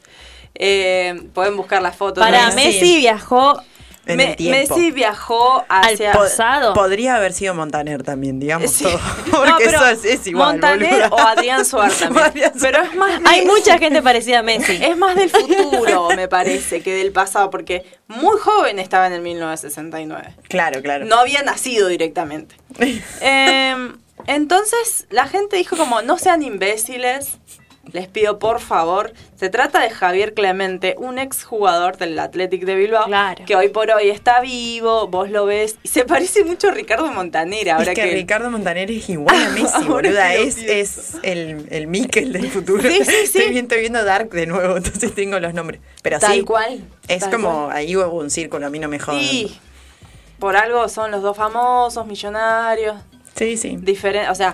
Eh, 0.53 1.27
pueden 1.33 1.57
buscar 1.57 1.81
la 1.81 1.91
foto. 1.91 2.21
Para 2.21 2.51
Messi. 2.51 2.97
Viajó 2.97 3.61
Me-. 4.05 4.35
Messi 4.39 4.91
viajó 4.91 5.65
hacia... 5.67 6.11
Al 6.11 6.17
pasado. 6.17 6.73
Podría 6.73 7.15
haber 7.15 7.33
sido 7.33 7.53
Montaner 7.55 8.03
también, 8.03 8.39
digamos 8.39 8.71
Sí. 8.71 8.83
todo. 8.85 8.99
Porque 9.31 9.65
eso 9.65 9.85
es, 9.87 10.05
es 10.05 10.27
igual. 10.27 10.53
Montaner 10.53 10.89
boluda. 10.91 11.07
o 11.09 11.19
Adrián 11.27 11.65
Suárez 11.65 11.97
también. 12.13 12.51
Pero 12.61 12.83
es 12.83 12.95
más 12.95 13.19
Hay 13.25 13.45
mucha 13.45 13.77
gente 13.79 14.01
parecida 14.01 14.39
a 14.39 14.43
Messi. 14.43 14.77
Es 14.81 14.95
más 14.95 15.15
del 15.15 15.29
futuro, 15.29 16.09
me 16.15 16.27
parece, 16.29 16.81
que 16.81 16.93
del 16.93 17.11
pasado, 17.11 17.49
porque 17.49 17.83
muy 18.07 18.37
joven 18.39 18.77
estaba 18.79 19.07
en 19.07 19.13
el 19.13 19.21
1969. 19.21 20.35
Claro, 20.47 20.81
claro. 20.81 21.03
No 21.05 21.17
había 21.17 21.41
nacido 21.41 21.87
directamente. 21.89 22.55
Em, 23.21 23.97
entonces 24.27 25.05
la 25.09 25.27
gente 25.27 25.57
dijo 25.57 25.77
como, 25.77 26.01
no 26.01 26.17
sean 26.17 26.41
imbéciles, 26.43 27.37
les 27.91 28.07
pido 28.07 28.39
por 28.39 28.61
favor. 28.61 29.13
Se 29.35 29.49
trata 29.49 29.79
de 29.79 29.91
Javier 29.91 30.33
Clemente, 30.33 30.95
un 30.97 31.19
exjugador 31.19 31.97
del 31.97 32.17
Athletic 32.17 32.65
de 32.65 32.75
Bilbao, 32.75 33.05
Claro. 33.05 33.45
que 33.45 33.55
hoy 33.55 33.69
por 33.69 33.91
hoy 33.91 34.09
está 34.09 34.41
vivo, 34.41 35.07
vos 35.07 35.29
lo 35.29 35.45
ves, 35.45 35.77
y 35.83 35.87
se 35.89 36.03
parece 36.03 36.43
mucho 36.43 36.69
a 36.69 36.71
Ricardo 36.71 37.05
Montanera. 37.11 37.75
Ahora 37.75 37.91
es 37.91 37.95
que, 37.99 38.09
que, 38.09 38.15
Ricardo 38.15 38.49
Montaner 38.49 38.89
es 38.89 39.07
igual 39.09 39.35
a 39.35 39.49
Messi, 39.49 39.83
boluda. 39.83 40.33
Es, 40.33 40.57
es 40.57 41.17
el, 41.21 41.67
el 41.69 41.85
Mikel 41.87 42.33
del 42.33 42.49
futuro. 42.49 42.81
Sí, 42.81 42.97
sí, 43.03 43.03
sí. 43.05 43.11
Estoy, 43.23 43.41
viendo, 43.51 43.59
estoy 43.61 43.79
viendo 43.81 44.03
Dark 44.03 44.29
de 44.31 44.47
nuevo, 44.47 44.77
entonces 44.77 45.13
tengo 45.13 45.39
los 45.39 45.53
nombres. 45.53 45.79
Pero 46.01 46.17
Tal 46.19 46.33
sí, 46.33 46.41
cual, 46.41 46.83
es 47.07 47.19
tal 47.19 47.31
como, 47.31 47.65
cual. 47.65 47.77
ahí 47.77 47.95
hubo 47.95 48.07
un 48.19 48.31
círculo, 48.31 48.65
a 48.65 48.69
mí 48.71 48.79
no 48.79 48.87
me 48.87 48.97
jodan. 48.99 49.21
Y 49.21 49.55
por 50.39 50.57
algo 50.57 50.89
son 50.89 51.11
los 51.11 51.21
dos 51.21 51.37
famosos, 51.37 52.05
millonarios, 52.07 52.95
Sí, 53.35 53.57
sí. 53.57 53.77
diferente, 53.79 54.29
o 54.29 54.35
sea, 54.35 54.53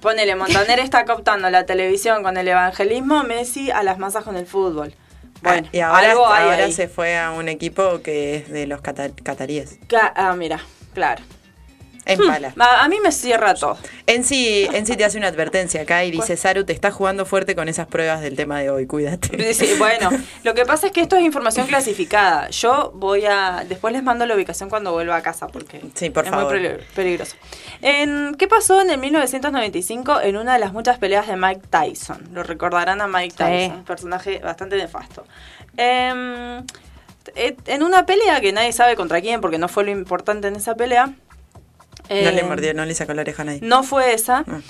ponele, 0.00 0.34
Montaner 0.36 0.78
está 0.80 1.04
cooptando 1.04 1.48
la 1.50 1.66
televisión 1.66 2.22
con 2.22 2.36
el 2.36 2.46
evangelismo, 2.48 3.22
Messi 3.24 3.70
a 3.70 3.82
las 3.82 3.98
masas 3.98 4.24
con 4.24 4.36
el 4.36 4.46
fútbol. 4.46 4.94
Bueno, 5.40 5.62
Ah, 5.66 5.70
y 5.72 5.80
ahora, 5.80 6.10
algo 6.10 6.26
hay 6.26 6.44
ahora 6.50 6.64
ahí. 6.64 6.72
se 6.72 6.88
fue 6.88 7.16
a 7.16 7.30
un 7.30 7.48
equipo 7.48 8.00
que 8.02 8.36
es 8.36 8.50
de 8.50 8.66
los 8.66 8.80
cata- 8.80 9.10
cataríes. 9.22 9.78
Ca- 9.88 10.12
ah, 10.16 10.34
mira, 10.36 10.60
claro. 10.94 11.22
En 12.08 12.18
pala. 12.26 12.52
A, 12.58 12.84
a 12.84 12.88
mí 12.88 12.96
me 13.02 13.12
cierra 13.12 13.54
todo. 13.54 13.78
En 14.06 14.24
sí, 14.24 14.66
en 14.72 14.86
sí 14.86 14.96
te 14.96 15.04
hace 15.04 15.18
una 15.18 15.28
advertencia 15.28 15.82
acá 15.82 16.04
y 16.04 16.10
dice, 16.10 16.36
Saru, 16.36 16.64
te 16.64 16.72
estás 16.72 16.94
jugando 16.94 17.24
fuerte 17.26 17.54
con 17.54 17.68
esas 17.68 17.86
pruebas 17.86 18.20
del 18.22 18.34
tema 18.34 18.58
de 18.60 18.70
hoy, 18.70 18.86
cuídate. 18.86 19.52
Sí, 19.54 19.74
bueno, 19.78 20.10
lo 20.42 20.54
que 20.54 20.64
pasa 20.64 20.86
es 20.88 20.92
que 20.92 21.00
esto 21.02 21.16
es 21.16 21.22
información 21.22 21.66
clasificada. 21.66 22.48
Yo 22.50 22.92
voy 22.94 23.26
a. 23.26 23.64
Después 23.68 23.92
les 23.92 24.02
mando 24.02 24.24
la 24.26 24.34
ubicación 24.34 24.68
cuando 24.70 24.92
vuelva 24.92 25.16
a 25.16 25.22
casa 25.22 25.46
porque 25.48 25.80
Sí, 25.94 26.10
por 26.10 26.24
es 26.24 26.30
favor. 26.30 26.52
muy 26.58 26.62
peli- 26.68 26.84
peligroso. 26.94 27.36
En, 27.82 28.34
¿Qué 28.36 28.48
pasó 28.48 28.80
en 28.80 28.90
el 28.90 28.98
1995 28.98 30.20
en 30.22 30.36
una 30.36 30.54
de 30.54 30.58
las 30.58 30.72
muchas 30.72 30.98
peleas 30.98 31.26
de 31.26 31.36
Mike 31.36 31.62
Tyson? 31.70 32.28
Lo 32.32 32.42
recordarán 32.42 33.00
a 33.00 33.06
Mike 33.06 33.30
Sí. 33.32 33.36
Tyson, 33.36 33.76
un 33.78 33.84
personaje 33.84 34.38
bastante 34.38 34.76
nefasto. 34.76 35.24
Em, 35.76 36.64
eh, 37.34 37.56
en 37.66 37.82
una 37.82 38.06
pelea 38.06 38.40
que 38.40 38.52
nadie 38.52 38.72
sabe 38.72 38.96
contra 38.96 39.20
quién, 39.20 39.40
porque 39.40 39.58
no 39.58 39.68
fue 39.68 39.84
lo 39.84 39.90
importante 39.90 40.48
en 40.48 40.56
esa 40.56 40.74
pelea. 40.74 41.10
No 42.08 42.16
eh, 42.16 42.32
le 42.32 42.42
mordió, 42.42 42.74
no 42.74 42.84
le 42.84 42.94
sacó 42.94 43.14
la 43.14 43.22
oreja 43.22 43.42
a 43.42 43.46
nadie. 43.46 43.60
No 43.62 43.82
fue 43.82 44.14
esa. 44.14 44.44
Ah. 44.46 44.60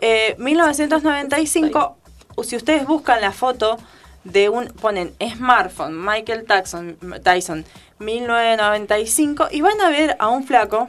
Eh, 0.00 0.36
1995, 0.38 1.98
si 2.44 2.56
ustedes 2.56 2.86
buscan 2.86 3.20
la 3.20 3.32
foto 3.32 3.78
de 4.24 4.48
un, 4.48 4.68
ponen 4.68 5.14
smartphone, 5.34 6.04
Michael 6.04 6.44
Tyson, 6.44 6.96
Tyson 7.22 7.64
1995, 7.98 9.48
y 9.50 9.60
van 9.60 9.80
a 9.80 9.88
ver 9.88 10.16
a 10.18 10.28
un 10.28 10.44
flaco 10.44 10.88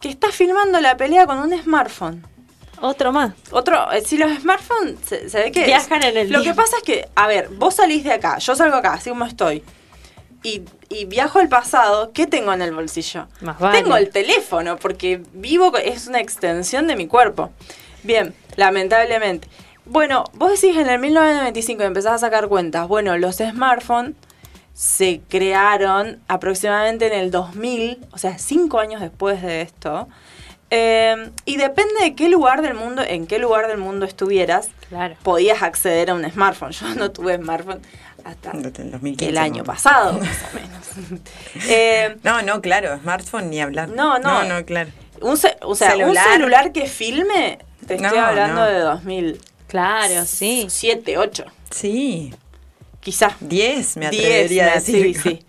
que 0.00 0.08
está 0.08 0.32
filmando 0.32 0.80
la 0.80 0.96
pelea 0.96 1.26
con 1.26 1.38
un 1.38 1.62
smartphone. 1.62 2.26
Otro 2.80 3.12
más. 3.12 3.32
Otro, 3.52 3.92
eh, 3.92 4.02
si 4.04 4.18
los 4.18 4.36
smartphones 4.40 4.96
se, 5.06 5.30
se 5.30 5.38
ve 5.38 5.52
que 5.52 5.66
Viajan 5.66 6.02
en 6.02 6.16
el 6.16 6.32
Lo 6.32 6.42
que 6.42 6.52
pasa 6.52 6.78
es 6.78 6.82
que, 6.82 7.08
a 7.14 7.28
ver, 7.28 7.48
vos 7.50 7.76
salís 7.76 8.02
de 8.02 8.12
acá, 8.12 8.38
yo 8.38 8.56
salgo 8.56 8.76
acá, 8.76 8.94
así 8.94 9.10
como 9.10 9.24
estoy. 9.24 9.62
Y, 10.42 10.62
y 10.88 11.04
viajo 11.04 11.38
al 11.38 11.48
pasado, 11.48 12.12
¿qué 12.12 12.26
tengo 12.26 12.52
en 12.52 12.62
el 12.62 12.74
bolsillo? 12.74 13.26
Más 13.40 13.58
vale. 13.58 13.82
Tengo 13.82 13.96
el 13.96 14.10
teléfono, 14.10 14.76
porque 14.76 15.22
vivo, 15.32 15.76
es 15.76 16.08
una 16.08 16.20
extensión 16.20 16.86
de 16.88 16.96
mi 16.96 17.06
cuerpo. 17.06 17.50
Bien, 18.02 18.34
lamentablemente. 18.56 19.48
Bueno, 19.84 20.24
vos 20.34 20.50
decís 20.60 20.76
en 20.76 20.88
el 20.88 20.98
1995 20.98 21.82
empezás 21.84 22.12
a 22.14 22.18
sacar 22.18 22.48
cuentas. 22.48 22.88
Bueno, 22.88 23.16
los 23.18 23.36
smartphones 23.36 24.14
se 24.74 25.20
crearon 25.28 26.20
aproximadamente 26.28 27.06
en 27.06 27.12
el 27.12 27.30
2000, 27.30 27.98
o 28.12 28.18
sea, 28.18 28.38
cinco 28.38 28.80
años 28.80 29.00
después 29.00 29.42
de 29.42 29.60
esto. 29.62 30.08
Eh, 30.70 31.30
y 31.44 31.56
depende 31.58 31.92
de 32.00 32.14
qué 32.14 32.30
lugar 32.30 32.62
del 32.62 32.72
mundo, 32.74 33.02
en 33.06 33.26
qué 33.26 33.38
lugar 33.38 33.68
del 33.68 33.76
mundo 33.78 34.06
estuvieras, 34.06 34.70
Claro. 34.88 35.16
podías 35.22 35.62
acceder 35.62 36.10
a 36.10 36.14
un 36.14 36.28
smartphone. 36.30 36.70
Yo 36.72 36.94
no 36.94 37.10
tuve 37.12 37.36
smartphone 37.36 37.82
hasta 38.24 38.50
Desde 38.52 38.82
el 38.82 38.90
2015, 38.92 39.28
el 39.30 39.38
año 39.38 39.64
pasado, 39.64 40.12
más 40.20 40.38
o 40.52 40.54
menos. 40.54 41.18
Eh, 41.68 42.16
No, 42.22 42.42
no, 42.42 42.60
claro, 42.60 42.98
smartphone 43.00 43.50
ni 43.50 43.60
hablar. 43.60 43.88
No, 43.90 44.18
no. 44.18 44.44
No, 44.44 44.54
no, 44.60 44.64
claro. 44.64 44.90
un, 45.20 45.36
ce- 45.36 45.56
o 45.62 45.74
sea, 45.74 45.90
Celular. 45.92 46.26
un 46.26 46.32
celular 46.32 46.72
que 46.72 46.86
filme, 46.86 47.58
te 47.86 47.94
estoy 47.94 48.18
No, 48.18 48.24
hablando 48.26 48.60
no. 48.62 48.66
de 48.66 48.78
2007, 48.80 49.52
Claro, 49.68 50.24
sí. 50.26 50.68
8, 51.16 51.44
Sí, 51.70 52.34
quizá. 53.00 53.36
10 53.40 53.96
me 53.96 54.10
10, 54.10 54.22
atrevería 54.24 54.74
a 54.74 54.80
sí, 54.80 54.92
decir. 54.92 55.20
sí. 55.22 55.46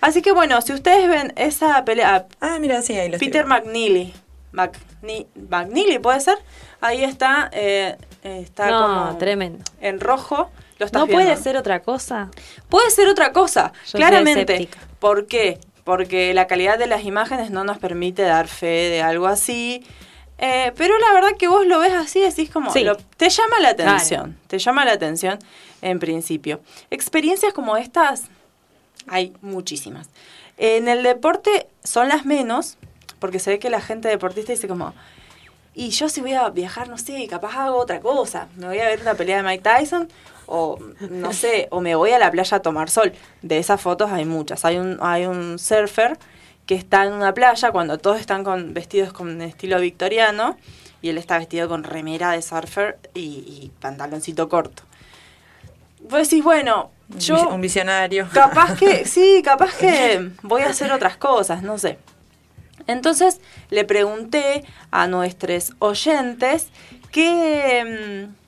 Así 0.00 0.20
que 0.20 0.32
bueno, 0.32 0.60
si 0.62 0.72
ustedes 0.72 1.08
ven 1.08 1.32
esa 1.36 1.84
pelea, 1.84 2.26
Ah, 2.40 2.58
mira, 2.60 2.82
sí, 2.82 2.92
ahí 2.98 3.08
lo 3.08 3.14
estoy 3.14 3.28
Peter. 3.28 3.46
McNeely, 3.46 4.12
McNe- 4.52 5.26
McNeely 5.48 6.00
puede 6.00 6.20
ser, 6.20 6.38
ahí 6.80 7.04
está, 7.04 7.48
eh, 7.52 7.96
está 8.24 8.68
No, 8.68 8.80
como 9.06 9.18
tremendo. 9.18 9.62
en 9.80 10.00
rojo. 10.00 10.50
Lo 10.82 10.86
estás 10.86 11.00
¿No 11.02 11.06
viendo. 11.06 11.24
puede 11.24 11.36
ser 11.40 11.56
otra 11.56 11.80
cosa? 11.80 12.28
Puede 12.68 12.90
ser 12.90 13.06
otra 13.08 13.32
cosa, 13.32 13.72
Yo 13.86 13.98
claramente. 13.98 14.68
¿Por 14.98 15.26
qué? 15.26 15.60
Porque 15.84 16.34
la 16.34 16.48
calidad 16.48 16.76
de 16.76 16.88
las 16.88 17.04
imágenes 17.04 17.52
no 17.52 17.62
nos 17.62 17.78
permite 17.78 18.22
dar 18.22 18.48
fe 18.48 18.66
de 18.90 19.00
algo 19.00 19.28
así. 19.28 19.86
Eh, 20.38 20.72
pero 20.76 20.98
la 20.98 21.12
verdad 21.12 21.36
que 21.38 21.46
vos 21.46 21.64
lo 21.66 21.78
ves 21.78 21.92
así, 21.92 22.20
decís 22.20 22.50
como, 22.50 22.72
Sí. 22.72 22.82
lo- 22.82 22.96
te 22.96 23.30
llama 23.30 23.60
la 23.60 23.76
Claro. 23.76 23.92
atención, 23.92 24.38
te 24.48 24.58
llama 24.58 24.84
la 24.84 24.90
atención 24.92 25.38
en 25.82 26.00
principio. 26.00 26.60
Experiencias 26.90 27.52
como 27.52 27.76
estas 27.76 28.24
hay 29.06 29.32
muchísimas. 29.40 30.08
En 30.58 30.88
el 30.88 31.04
deporte 31.04 31.68
son 31.84 32.08
las 32.08 32.24
menos, 32.26 32.76
porque 33.20 33.38
se 33.38 33.50
ve 33.50 33.58
que 33.60 33.70
la 33.70 33.80
gente 33.80 34.08
deportista 34.08 34.50
dice 34.52 34.66
como, 34.66 34.94
y 35.74 35.90
yo 35.90 36.08
si 36.08 36.20
voy 36.20 36.32
a 36.32 36.48
viajar, 36.50 36.88
no 36.88 36.98
sé, 36.98 37.24
capaz 37.28 37.54
hago 37.56 37.76
otra 37.78 38.00
cosa. 38.00 38.48
Me 38.56 38.66
voy 38.66 38.80
a 38.80 38.86
ver 38.88 39.00
una 39.00 39.14
pelea 39.14 39.36
de 39.36 39.42
Mike 39.44 39.62
Tyson 39.62 40.08
o 40.46 40.78
no 41.10 41.32
sé, 41.32 41.68
o 41.70 41.80
me 41.80 41.94
voy 41.94 42.10
a 42.10 42.18
la 42.18 42.30
playa 42.30 42.58
a 42.58 42.60
tomar 42.60 42.90
sol. 42.90 43.12
De 43.42 43.58
esas 43.58 43.80
fotos 43.80 44.10
hay 44.10 44.24
muchas. 44.24 44.64
Hay 44.64 44.78
un, 44.78 44.98
hay 45.00 45.26
un 45.26 45.58
surfer 45.58 46.18
que 46.66 46.74
está 46.74 47.04
en 47.04 47.12
una 47.12 47.34
playa 47.34 47.72
cuando 47.72 47.98
todos 47.98 48.20
están 48.20 48.44
con 48.44 48.74
vestidos 48.74 49.12
con 49.12 49.42
estilo 49.42 49.80
victoriano 49.80 50.56
y 51.00 51.08
él 51.08 51.18
está 51.18 51.38
vestido 51.38 51.68
con 51.68 51.82
remera 51.84 52.32
de 52.32 52.42
surfer 52.42 52.98
y, 53.14 53.20
y 53.20 53.72
pantaloncito 53.80 54.48
corto. 54.48 54.84
Vos 56.00 56.28
decís, 56.28 56.42
bueno, 56.42 56.90
yo 57.18 57.48
Un 57.48 57.60
visionario. 57.60 58.28
capaz 58.32 58.76
que, 58.78 59.04
sí, 59.06 59.42
capaz 59.44 59.76
que 59.76 60.30
voy 60.42 60.62
a 60.62 60.68
hacer 60.70 60.92
otras 60.92 61.16
cosas, 61.16 61.62
no 61.62 61.78
sé. 61.78 61.98
Entonces 62.86 63.40
le 63.70 63.84
pregunté 63.84 64.64
a 64.90 65.06
nuestros 65.06 65.72
oyentes 65.78 66.68
qué, 67.10 68.26
mm, 68.28 68.41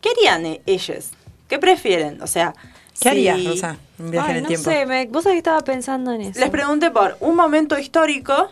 qué 0.00 0.10
harían 0.10 0.46
e- 0.46 0.62
ellos, 0.66 1.10
qué 1.48 1.58
prefieren, 1.58 2.20
o 2.22 2.26
sea, 2.26 2.54
¿Qué 2.92 2.98
si- 3.00 3.08
harías, 3.28 3.44
Rosa? 3.44 3.76
Un 3.98 4.10
viaje 4.10 4.26
Ay, 4.26 4.30
en 4.32 4.36
el 4.38 4.42
no 4.42 4.48
tiempo. 4.48 4.70
sé, 4.70 4.86
me- 4.86 5.06
vos 5.06 5.22
sabés 5.24 5.34
que 5.34 5.38
estaba 5.38 5.60
pensando 5.60 6.12
en 6.12 6.20
eso. 6.22 6.40
Les 6.40 6.50
pregunté 6.50 6.90
por 6.90 7.16
un 7.20 7.34
momento 7.36 7.78
histórico 7.78 8.50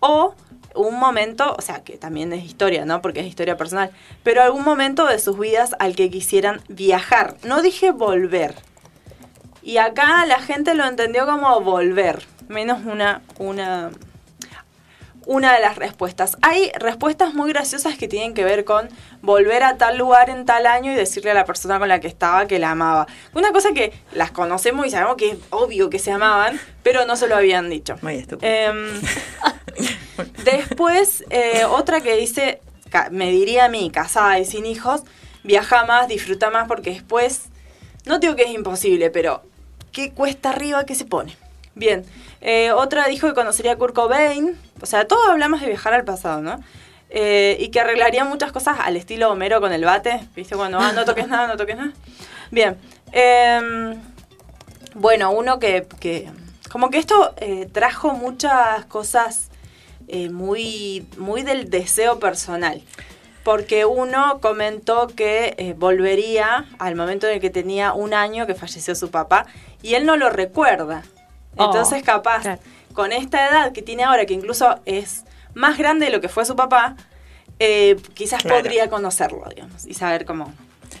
o 0.00 0.34
un 0.74 0.98
momento, 0.98 1.54
o 1.58 1.60
sea, 1.62 1.82
que 1.84 1.98
también 1.98 2.32
es 2.32 2.44
historia, 2.44 2.84
¿no? 2.86 3.02
Porque 3.02 3.20
es 3.20 3.26
historia 3.26 3.56
personal, 3.58 3.90
pero 4.22 4.42
algún 4.42 4.64
momento 4.64 5.06
de 5.06 5.18
sus 5.18 5.38
vidas 5.38 5.74
al 5.78 5.94
que 5.94 6.10
quisieran 6.10 6.62
viajar. 6.68 7.36
No 7.44 7.60
dije 7.62 7.90
volver. 7.90 8.54
Y 9.62 9.76
acá 9.76 10.24
la 10.26 10.40
gente 10.40 10.74
lo 10.74 10.84
entendió 10.86 11.24
como 11.26 11.60
volver, 11.60 12.26
menos 12.48 12.84
una 12.84 13.22
una 13.38 13.90
una 15.26 15.54
de 15.54 15.60
las 15.60 15.76
respuestas. 15.76 16.36
Hay 16.42 16.70
respuestas 16.78 17.34
muy 17.34 17.52
graciosas 17.52 17.96
que 17.96 18.08
tienen 18.08 18.34
que 18.34 18.44
ver 18.44 18.64
con 18.64 18.88
volver 19.20 19.62
a 19.62 19.76
tal 19.76 19.98
lugar 19.98 20.30
en 20.30 20.44
tal 20.44 20.66
año 20.66 20.92
y 20.92 20.94
decirle 20.94 21.30
a 21.30 21.34
la 21.34 21.44
persona 21.44 21.78
con 21.78 21.88
la 21.88 22.00
que 22.00 22.08
estaba 22.08 22.46
que 22.46 22.58
la 22.58 22.72
amaba. 22.72 23.06
Una 23.34 23.52
cosa 23.52 23.72
que 23.72 23.92
las 24.12 24.30
conocemos 24.30 24.86
y 24.86 24.90
sabemos 24.90 25.16
que 25.16 25.30
es 25.30 25.38
obvio 25.50 25.90
que 25.90 25.98
se 25.98 26.10
amaban, 26.10 26.60
pero 26.82 27.04
no 27.06 27.16
se 27.16 27.28
lo 27.28 27.36
habían 27.36 27.70
dicho. 27.70 27.96
Muy 28.02 28.16
estúpido. 28.16 28.50
Em, 28.50 29.00
después, 30.44 31.24
eh, 31.30 31.64
otra 31.64 32.00
que 32.00 32.16
dice, 32.16 32.60
me 33.10 33.30
diría 33.30 33.66
a 33.66 33.68
mí, 33.68 33.90
casada 33.90 34.38
y 34.38 34.44
sin 34.44 34.66
hijos, 34.66 35.02
viaja 35.42 35.84
más, 35.84 36.08
disfruta 36.08 36.50
más, 36.50 36.68
porque 36.68 36.90
después, 36.90 37.46
no 38.04 38.18
digo 38.18 38.36
que 38.36 38.44
es 38.44 38.50
imposible, 38.50 39.10
pero 39.10 39.42
qué 39.92 40.12
cuesta 40.12 40.50
arriba 40.50 40.84
que 40.84 40.94
se 40.94 41.04
pone. 41.04 41.36
Bien, 41.74 42.04
eh, 42.40 42.70
otra 42.72 43.06
dijo 43.06 43.26
que 43.28 43.34
conocería 43.34 43.72
a 43.72 43.76
Kurt 43.76 43.94
Cobain, 43.94 44.56
o 44.80 44.86
sea, 44.86 45.06
todos 45.08 45.28
hablamos 45.28 45.60
de 45.60 45.68
viajar 45.68 45.94
al 45.94 46.04
pasado, 46.04 46.42
¿no? 46.42 46.62
eh, 47.14 47.56
y 47.60 47.68
que 47.68 47.80
arreglaría 47.80 48.24
muchas 48.24 48.52
cosas 48.52 48.78
al 48.80 48.96
estilo 48.96 49.30
Homero 49.30 49.60
con 49.60 49.70
el 49.72 49.84
bate. 49.84 50.20
¿Viste? 50.34 50.56
Cuando, 50.56 50.78
ah, 50.78 50.92
no 50.92 51.04
toques 51.04 51.28
nada, 51.28 51.46
no 51.46 51.56
toques 51.58 51.76
nada. 51.76 51.92
Bien. 52.50 52.78
em, 53.12 54.00
bueno, 54.94 55.30
uno 55.30 55.58
que, 55.58 55.86
que- 56.00 56.30
como 56.70 56.88
que 56.88 56.96
esto 56.98 57.34
eh, 57.36 57.68
trajo 57.70 58.12
muchas 58.14 58.86
cosas 58.86 59.50
muy, 60.30 61.06
muy 61.18 61.42
del 61.42 61.68
deseo 61.70 62.18
personal. 62.18 62.82
Porque 63.44 63.84
uno 63.84 64.40
comentó 64.40 65.06
que 65.08 65.74
volvería 65.78 66.66
al 66.78 66.94
momento 66.96 67.26
en 67.26 67.34
el 67.34 67.40
que 67.40 67.50
tenía 67.50 67.92
un 67.92 68.14
año 68.14 68.46
que 68.46 68.54
falleció 68.54 68.94
su 68.94 69.10
papá 69.10 69.46
y 69.82 69.94
él 69.94 70.06
no 70.06 70.16
lo 70.16 70.30
recuerda. 70.30 71.02
Oh, 71.56 71.66
Entonces, 71.66 72.02
capaz, 72.02 72.42
claro. 72.42 72.60
con 72.94 73.12
esta 73.12 73.48
edad 73.48 73.72
que 73.72 73.82
tiene 73.82 74.04
ahora, 74.04 74.24
que 74.26 74.34
incluso 74.34 74.78
es 74.86 75.24
más 75.54 75.76
grande 75.78 76.06
de 76.06 76.12
lo 76.12 76.20
que 76.20 76.28
fue 76.28 76.44
su 76.44 76.56
papá, 76.56 76.96
eh, 77.58 77.96
quizás 78.14 78.42
Claro. 78.42 78.56
podría 78.62 78.88
conocerlo, 78.90 79.44
digamos, 79.50 79.86
y 79.86 79.94
saber 79.94 80.24
cómo. 80.24 80.52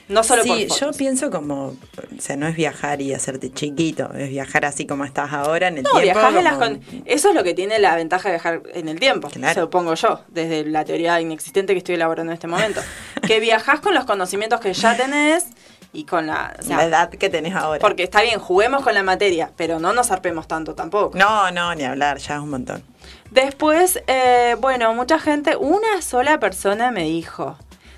No 0.08 0.22
solo 0.22 0.42
por 0.44 0.56
Sí, 0.56 0.66
yo 0.68 0.74
fotos. 0.74 0.96
pienso 0.96 1.30
como, 1.30 1.66
o 1.68 1.76
sea, 2.20 2.36
no 2.36 2.46
es 2.46 2.56
viajar 2.56 3.00
y 3.02 3.12
hacerte 3.14 3.50
chiquito, 3.52 4.10
es 4.14 4.30
viajar 4.30 4.64
así 4.64 4.86
como 4.86 5.04
estás 5.04 5.32
ahora 5.32 5.68
en 5.68 5.78
el 5.78 5.82
No, 5.84 5.90
tiempo. 5.90 6.02
viajar 6.20 6.34
en 6.36 6.44
las 6.44 6.54
como- 6.54 6.66
con- 6.80 7.02
Eso 7.06 7.28
es 7.30 7.34
lo 7.34 7.44
que 7.44 7.54
tiene 7.54 7.78
la 7.78 7.94
ventaja 7.96 8.28
de 8.28 8.34
viajar 8.34 8.62
en 8.74 8.88
el 8.88 8.98
tiempo, 8.98 9.28
Claro. 9.28 9.62
supongo 9.62 9.94
yo, 9.94 10.20
desde 10.28 10.64
la 10.64 10.84
teoría 10.84 11.20
inexistente 11.20 11.72
que 11.74 11.78
estoy 11.78 11.94
elaborando 11.96 12.32
en 12.32 12.34
este 12.34 12.46
momento. 12.46 12.80
que 13.26 13.40
viajás 13.40 13.80
con 13.80 13.94
los 13.94 14.04
conocimientos 14.04 14.60
que 14.60 14.72
ya 14.74 14.96
tenés 14.96 15.44
y 15.92 16.04
con 16.04 16.26
la... 16.26 16.54
o 16.58 16.62
sea, 16.62 16.78
la 16.78 16.84
edad 16.84 17.10
que 17.10 17.28
tenés 17.28 17.54
ahora. 17.54 17.78
porque 17.80 18.02
está 18.02 18.22
bien, 18.22 18.38
juguemos 18.38 18.82
con 18.82 18.94
la 18.94 19.02
materia, 19.02 19.50
pero 19.56 19.78
no 19.78 19.92
nos 19.92 20.08
zarpemos 20.08 20.48
tanto 20.48 20.74
tampoco. 20.74 21.18
No, 21.18 21.50
no, 21.50 21.74
ni 21.74 21.84
hablar, 21.84 22.18
ya 22.18 22.36
es 22.36 22.40
un 22.40 22.50
montón. 22.50 22.82
Después, 23.30 24.02
eh, 24.06 24.56
bueno, 24.60 24.92
mucha 24.94 25.18
gente, 25.18 25.56
una 25.56 26.02
sola 26.02 26.38
persona 26.38 26.90
me 26.90 27.04
dijo, 27.04 27.56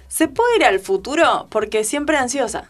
¿se 0.08 0.28
puede 0.28 0.56
ir 0.56 0.64
al 0.64 0.80
futuro? 0.80 1.46
Porque 1.50 1.84
siempre 1.84 2.16
ansiosa. 2.16 2.66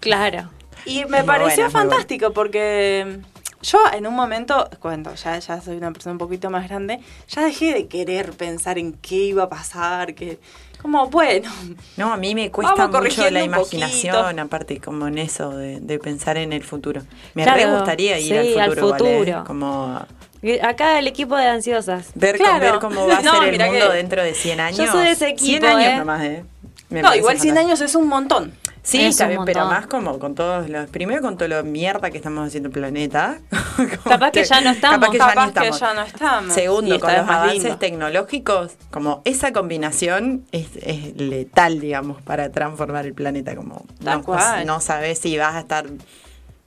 Claro. 0.00 0.50
Y 0.84 1.04
me 1.04 1.18
Muy 1.18 1.26
pareció 1.26 1.64
buena, 1.64 1.70
fantástico 1.70 2.32
porque 2.32 3.20
yo 3.62 3.78
en 3.92 4.06
un 4.06 4.14
momento, 4.14 4.68
cuando 4.80 5.14
ya, 5.14 5.38
ya 5.38 5.60
soy 5.60 5.76
una 5.76 5.92
persona 5.92 6.12
un 6.12 6.18
poquito 6.18 6.50
más 6.50 6.68
grande, 6.68 7.00
ya 7.28 7.42
dejé 7.44 7.72
de 7.72 7.86
querer 7.86 8.32
pensar 8.32 8.78
en 8.78 8.92
qué 8.94 9.14
iba 9.16 9.44
a 9.44 9.48
pasar, 9.48 10.14
que 10.14 10.38
como 10.80 11.08
bueno, 11.08 11.48
No, 11.96 12.12
a 12.12 12.16
mí 12.16 12.34
me 12.34 12.50
cuesta 12.50 12.88
mucho 12.88 13.30
la 13.30 13.42
imaginación, 13.44 14.38
aparte 14.40 14.80
como 14.80 15.06
en 15.06 15.18
eso 15.18 15.50
de, 15.56 15.78
de 15.80 15.98
pensar 16.00 16.36
en 16.36 16.52
el 16.52 16.64
futuro. 16.64 17.02
Me 17.34 17.44
Claro, 17.44 17.60
re 17.60 17.72
gustaría 17.76 18.18
ir 18.18 18.26
sí, 18.52 18.58
al 18.58 18.62
al 18.70 18.76
futuro, 18.76 19.06
¿eh? 19.06 19.18
futuro. 19.18 19.44
como 19.46 20.04
Y 20.42 20.58
Acá 20.58 20.98
el 20.98 21.06
equipo 21.06 21.36
de 21.36 21.46
ansiosas. 21.46 22.10
ver, 22.16 22.36
Claro. 22.36 22.58
ver 22.58 22.78
cómo 22.80 23.06
va 23.06 23.18
a 23.18 23.22
No, 23.22 23.40
ser 23.40 23.54
el 23.54 23.60
mundo 23.60 23.90
que- 23.90 23.96
dentro 23.96 24.22
de 24.24 24.34
100 24.34 24.58
años. 24.58 24.78
Yo 24.78 24.90
soy 24.90 25.04
de 25.04 25.10
ese 25.12 25.36
100 25.38 25.56
equipo, 25.62 25.66
años 25.66 25.92
¿eh? 25.92 25.96
nomás, 25.98 26.22
¿eh? 26.24 26.44
Me 26.92 27.02
no, 27.02 27.14
igual 27.14 27.38
100 27.40 27.54
fantástico. 27.54 27.58
años 27.66 27.80
es 27.80 27.94
un 27.94 28.08
montón. 28.08 28.52
Sí, 28.82 29.00
Es 29.00 29.16
bien, 29.28 29.44
pero 29.44 29.66
más 29.66 29.86
como 29.86 30.18
con 30.18 30.34
todos 30.34 30.68
los. 30.68 30.90
Primero 30.90 31.22
con 31.22 31.36
todo 31.38 31.48
lo 31.48 31.62
mierda 31.62 32.10
que 32.10 32.16
estamos 32.18 32.48
haciendo 32.48 32.68
el 32.68 32.72
planeta. 32.72 33.38
Capaz 34.04 34.32
que 34.32 34.44
ya 34.44 34.60
no 34.60 34.70
estamos. 34.70 34.98
Capaz 34.98 35.12
que 35.12 35.18
ya 35.18 35.28
que 35.30 35.94
no 35.94 36.02
estamos. 36.02 36.52
Segundo, 36.52 36.98
con 36.98 37.12
los 37.12 37.28
avances 37.28 37.62
lindo. 37.62 37.78
tecnológicos, 37.78 38.72
como 38.90 39.22
esa 39.24 39.52
combinación 39.52 40.44
es, 40.50 40.66
es 40.82 41.16
letal, 41.16 41.78
digamos, 41.78 42.20
para 42.22 42.50
transformar 42.50 43.06
el 43.06 43.14
planeta. 43.14 43.54
Como 43.54 43.86
no, 44.00 44.22
no 44.66 44.80
sabes 44.80 45.20
si 45.20 45.38
vas 45.38 45.54
a 45.54 45.60
estar 45.60 45.86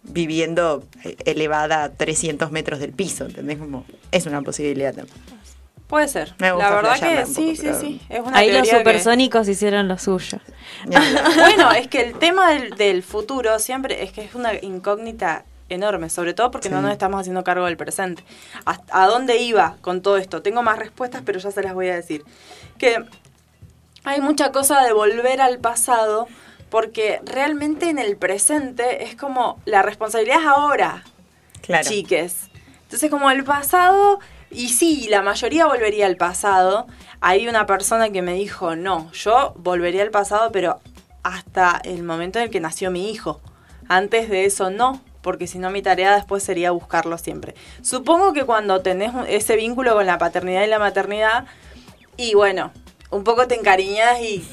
viviendo 0.04 0.84
eh, 1.04 1.18
elevada 1.26 1.84
a 1.84 1.90
300 1.90 2.50
metros 2.52 2.80
del 2.80 2.94
piso, 2.94 3.26
¿entendés? 3.26 3.58
Como 3.58 3.86
es 4.12 4.26
una 4.26 4.42
posibilidad. 4.42 4.94
también. 4.94 5.18
Puede 5.88 6.08
ser. 6.08 6.34
Me 6.40 6.52
gusta 6.52 6.70
la 6.70 6.76
verdad 6.78 7.00
que 7.00 7.26
sí, 7.28 7.34
poco, 7.34 7.56
sí, 7.56 7.60
pero- 7.62 7.80
sí. 7.80 8.02
Es 8.10 8.20
una 8.22 8.38
Ahí 8.40 8.52
los 8.52 8.68
que- 8.68 8.78
supersónicos 8.78 9.48
hicieron 9.48 9.88
lo 9.88 9.98
suyo. 9.98 10.40
Bueno, 10.86 11.72
es 11.72 11.88
que 11.88 12.02
el 12.02 12.18
tema 12.18 12.50
del, 12.52 12.72
del 12.72 13.04
futuro 13.04 13.60
siempre 13.60 14.04
es 14.04 14.12
que 14.12 14.24
es 14.24 14.34
una 14.36 14.54
incógnita 14.56 15.46
enorme, 15.70 16.10
sobre 16.10 16.34
todo 16.34 16.52
porque 16.52 16.70
no 16.70 16.82
nos 16.82 16.92
estamos 16.92 17.20
haciendo 17.22 17.44
cargo 17.44 17.66
del 17.66 17.78
presente. 17.78 18.24
¿Hasta- 18.66 19.04
¿A 19.04 19.08
dónde 19.08 19.38
iba 19.38 19.78
con 19.82 20.02
todo 20.02 20.18
esto? 20.18 20.42
Tengo 20.42 20.64
más 20.64 20.78
respuestas, 20.80 21.22
pero 21.26 21.40
ya 21.40 21.52
se 21.52 21.62
las 21.62 21.74
voy 21.74 21.90
a 21.90 21.96
decir. 21.96 22.24
Que 22.80 23.04
hay 24.04 24.22
mucha 24.22 24.52
cosa 24.52 24.82
de 24.84 24.92
volver 24.94 25.40
al 25.42 25.60
pasado 25.60 26.28
porque 26.70 27.22
realmente 27.26 27.90
en 27.90 28.00
el 28.00 28.18
presente 28.18 29.04
es 29.06 29.16
como 29.16 29.60
la 29.66 29.82
responsabilidad 29.84 30.40
es 30.42 30.48
ahora, 30.48 31.04
Claro. 31.62 31.88
chiques. 31.88 32.48
Entonces, 32.84 33.10
como 33.10 33.30
el 33.32 33.44
pasado, 33.44 34.20
y 34.56 34.70
sí, 34.70 35.08
la 35.10 35.22
mayoría 35.22 35.66
volvería 35.66 36.06
al 36.06 36.18
pasado. 36.18 36.88
Hay 37.22 37.48
una 37.48 37.66
persona 37.66 38.10
que 38.10 38.22
me 38.22 38.34
dijo, 38.34 38.76
no, 38.76 39.12
yo 39.12 39.54
volvería 39.58 40.04
al 40.04 40.12
pasado, 40.12 40.52
pero 40.52 40.80
hasta 41.24 41.82
el 41.84 42.04
momento 42.04 42.40
en 42.40 42.46
el 42.46 42.52
que 42.52 42.60
nació 42.60 42.92
mi 42.92 43.12
hijo. 43.12 43.42
Antes 43.88 44.30
de 44.30 44.46
eso, 44.46 44.70
no, 44.70 45.02
porque 45.22 45.48
si 45.48 45.58
no, 45.58 45.72
mi 45.72 45.82
tarea 45.82 46.16
después 46.16 46.44
sería 46.44 46.72
buscarlo 46.72 47.18
siempre. 47.18 47.56
Supongo 47.82 48.34
que 48.34 48.46
cuando 48.46 48.82
tenés 48.82 49.12
ese 49.28 49.56
vínculo 49.56 49.94
con 49.94 50.06
la 50.06 50.18
paternidad 50.18 50.64
y 50.64 50.68
la 50.68 50.80
maternidad, 50.80 51.46
y 52.16 52.34
bueno, 52.36 52.72
un 53.10 53.24
poco 53.24 53.48
te 53.48 53.56
encariñas 53.56 54.22
y 54.22 54.46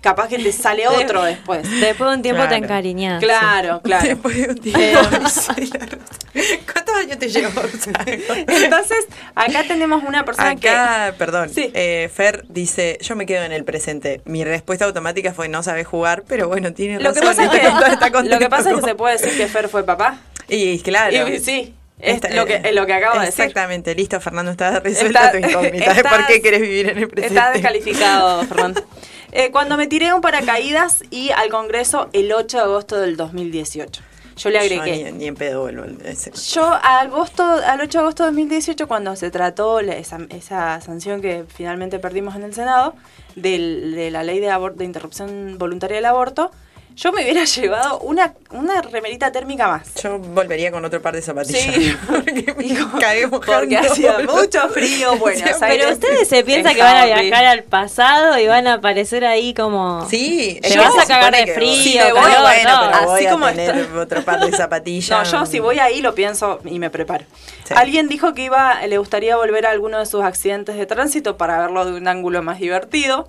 capaz 0.00 0.28
que 0.28 0.38
te 0.38 0.52
sale 0.52 0.86
otro 0.88 1.22
después. 1.24 1.68
Después 1.80 2.10
de 2.10 2.16
un 2.16 2.22
tiempo 2.22 2.42
te 2.42 2.48
Claro. 2.48 2.64
encariñás. 2.64 3.22
Claro, 3.22 3.80
claro. 3.84 4.06
Después 4.06 4.36
de 4.36 4.48
un 4.50 4.58
tiempo. 4.58 4.80
Eh. 4.80 4.96
¿Cuántos 6.72 6.94
años 6.96 7.18
te 7.18 7.28
llevó? 7.28 7.62
Entonces, 8.04 9.06
acá 9.34 9.64
tenemos 9.66 10.02
una 10.04 10.24
persona 10.24 10.50
Acá, 10.50 11.14
perdón, 11.18 11.48
Sí. 11.50 11.70
eh, 11.74 12.10
Fer 12.14 12.44
dice, 12.48 12.98
yo 13.00 13.16
me 13.16 13.26
quedo 13.26 13.44
en 13.44 13.52
el 13.52 13.64
presente. 13.64 14.20
Mi 14.24 14.44
respuesta 14.44 14.84
automática 14.84 15.32
fue, 15.32 15.48
no 15.48 15.62
sabes 15.62 15.86
jugar, 15.86 16.24
pero 16.28 16.48
bueno, 16.48 16.72
tiene 16.72 16.98
que... 16.98 17.04
Lo 17.04 17.14
que, 17.14 17.20
pasa 17.20 17.44
es 17.44 17.52
está 17.92 18.10
que, 18.10 18.28
lo 18.28 18.38
que 18.38 18.48
pasa 18.50 18.70
es 18.70 18.76
que 18.76 18.82
se 18.82 18.94
puede 18.94 19.16
decir 19.18 19.36
que 19.36 19.46
Fer 19.48 19.68
fue 19.68 19.84
papá. 19.84 20.20
Y 20.48 20.78
claro. 20.80 21.28
Y 21.28 21.38
sí, 21.40 21.74
es 21.98 22.14
Esta- 22.16 22.30
lo 22.34 22.44
que, 22.46 22.60
es 22.62 22.74
lo 22.74 22.84
que 22.86 22.92
acabo 22.92 23.18
de 23.20 23.26
decir. 23.26 23.44
Exactamente, 23.44 23.94
listo, 23.94 24.20
Fernando, 24.20 24.50
está 24.50 24.80
resuelta 24.80 25.26
Está- 25.26 25.32
tu 25.32 25.38
incógnita 25.38 25.94
de 25.94 26.02
por 26.02 26.12
estás- 26.12 26.26
qué 26.26 26.42
querés 26.42 26.60
vivir 26.60 26.88
en 26.90 26.98
el 26.98 27.08
presente. 27.08 27.34
Está 27.38 27.50
descalificado, 27.52 28.44
Fernando. 28.44 28.82
Eh, 29.32 29.50
cuando 29.50 29.76
me 29.76 29.86
tiré 29.86 30.14
un 30.14 30.22
paracaídas 30.22 31.02
y 31.10 31.30
al 31.30 31.50
Congreso 31.50 32.08
el 32.14 32.32
8 32.32 32.56
de 32.56 32.62
agosto 32.62 32.98
del 32.98 33.16
2018. 33.18 34.00
Yo 34.36 34.50
le 34.50 34.54
Yo 34.68 34.80
agregué. 34.80 35.10
ni, 35.12 35.18
ni 35.18 35.26
en 35.26 35.34
pedo 35.34 35.62
vuelvo. 35.62 35.82
a 35.82 36.08
ese- 36.08 36.30
Yo 36.54 36.64
a 36.64 37.00
agosto, 37.00 37.42
al 37.42 37.80
8 37.80 37.98
de 37.98 38.02
agosto 38.02 38.22
de 38.22 38.28
2018, 38.30 38.86
cuando 38.88 39.14
se 39.16 39.30
trató 39.30 39.82
la- 39.82 39.96
esa, 39.96 40.20
esa 40.30 40.80
sanción 40.80 41.20
que 41.20 41.44
finalmente 41.54 41.98
perdimos 41.98 42.34
en 42.36 42.44
el 42.44 42.54
Senado, 42.54 42.94
del- 43.34 43.94
de 43.94 44.10
la 44.10 44.22
ley 44.22 44.40
de, 44.40 44.50
abor- 44.50 44.74
de 44.74 44.84
interrupción 44.84 45.58
voluntaria 45.58 45.96
del 45.96 46.06
aborto, 46.06 46.50
yo 46.96 47.12
me 47.12 47.22
hubiera 47.22 47.44
llevado 47.44 47.98
una, 48.00 48.32
una 48.50 48.80
remerita 48.80 49.30
térmica 49.30 49.68
más. 49.68 49.94
Yo 50.02 50.18
volvería 50.18 50.70
con 50.70 50.82
otro 50.82 51.02
par 51.02 51.14
de 51.14 51.20
zapatillas. 51.20 51.62
Sí. 51.74 51.94
porque 52.06 52.54
me 52.56 52.64
Digo, 52.64 52.90
porque 53.30 53.76
hacía 53.76 54.18
mucho 54.20 54.66
frío. 54.70 55.10
Pero 55.60 55.90
ustedes 55.92 56.26
se 56.26 56.42
piensan 56.42 56.74
que 56.74 56.80
van 56.82 56.96
a 56.96 57.04
viajar 57.04 57.44
al 57.44 57.64
pasado 57.64 58.38
y 58.38 58.46
van 58.46 58.66
a 58.66 58.74
aparecer 58.74 59.26
ahí 59.26 59.52
como... 59.52 60.08
Sí, 60.08 60.58
Te 60.62 60.70
yo 60.70 60.80
vas 60.82 60.96
a 60.98 61.06
cagar 61.06 61.34
de 61.36 61.52
frío, 61.52 61.82
Sí, 61.82 61.98
me 62.02 62.12
voy, 62.12 62.22
calor, 62.22 62.40
bueno, 62.40 62.70
todo. 62.80 62.90
pero 62.90 63.06
voy 63.06 63.16
Así 63.16 63.26
a 63.26 63.30
como 63.30 63.46
tener 63.48 63.76
está. 63.76 64.00
otro 64.00 64.22
par 64.24 64.40
de 64.40 64.50
No, 64.50 64.56
zapatillas. 64.56 65.30
yo 65.30 65.44
si 65.44 65.58
voy 65.60 65.78
ahí 65.78 66.00
lo 66.00 66.14
pienso 66.14 66.60
y 66.64 66.78
me 66.78 66.88
preparo. 66.88 67.26
Sí. 67.64 67.74
Alguien 67.76 68.08
dijo 68.08 68.32
que 68.32 68.44
iba, 68.44 68.86
le 68.86 68.96
gustaría 68.96 69.36
volver 69.36 69.66
a 69.66 69.70
alguno 69.70 69.98
de 69.98 70.06
sus 70.06 70.22
accidentes 70.24 70.76
de 70.76 70.86
tránsito 70.86 71.36
para 71.36 71.58
verlo 71.58 71.84
de 71.84 71.92
un 71.92 72.08
ángulo 72.08 72.42
más 72.42 72.58
divertido, 72.58 73.28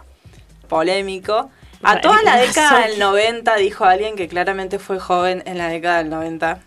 polémico. 0.69 1.49
A 1.84 2.02
toda 2.02 2.22
la 2.24 2.40
¿qué 2.40 2.48
década 2.48 2.88
del 2.88 3.00
90, 3.00 3.56
dijo 3.58 3.86
alguien 3.86 4.16
que 4.16 4.28
claramente 4.28 4.80
fue 4.80 5.00
joven 5.00 5.44
en 5.46 5.58
la 5.58 5.68
década 5.70 6.00
del 6.00 6.10
90. 6.10 6.60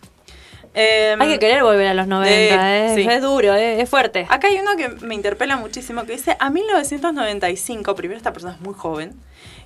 Em, 0.73 1.21
Hay 1.21 1.27
que 1.33 1.39
querer 1.39 1.63
volver 1.63 1.87
a 1.87 1.93
los 1.93 2.07
90, 2.07 2.31
Eh, 2.31 2.85
es, 2.87 2.95
sí. 2.95 3.05
es 3.09 3.21
duro, 3.21 3.53
es, 3.55 3.79
es 3.81 3.89
fuerte. 3.89 4.25
Acá 4.29 4.47
hay 4.47 4.57
uno 4.59 4.77
que 4.77 4.87
me 5.05 5.15
interpela 5.15 5.57
muchísimo 5.57 6.05
que 6.05 6.13
dice, 6.13 6.37
a 6.39 6.49
1995, 6.49 7.93
primero 7.95 8.17
esta 8.17 8.31
persona 8.31 8.53
es 8.53 8.61
muy 8.61 8.73
joven, 8.73 9.13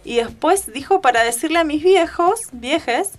y 0.03 0.15
después 0.15 0.71
dijo 0.73 1.01
para 1.01 1.23
decirle 1.23 1.59
a 1.59 1.63
mis 1.63 1.83
viejos, 1.83 2.39
viejes, 2.51 3.11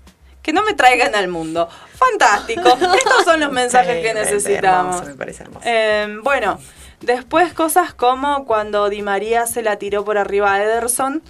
que 0.43 0.53
no 0.53 0.63
me 0.65 0.75
traigan 0.75 1.15
al 1.15 1.29
mundo. 1.29 1.69
Fantástico, 1.95 2.69
estos 2.97 3.25
son 3.25 3.41
los 3.41 3.53
mensajes 3.53 3.97
Sí, 3.97 4.03
que 4.03 4.15
necesitamos. 4.15 4.97
hermoso, 4.97 5.11
me 5.11 5.17
parece 5.17 5.43
hermoso. 5.45 5.65
Eh, 5.69 6.17
bueno, 6.23 6.59
después 7.01 7.53
cosas 7.53 7.95
como 7.95 8.47
cuando 8.47 8.89
Di 8.89 9.03
María 9.03 9.47
se 9.47 9.63
la 9.63 9.77
tiró 9.77 10.05
por 10.05 10.19
arriba 10.19 10.55
a 10.55 10.63
Ederson. 10.63 11.23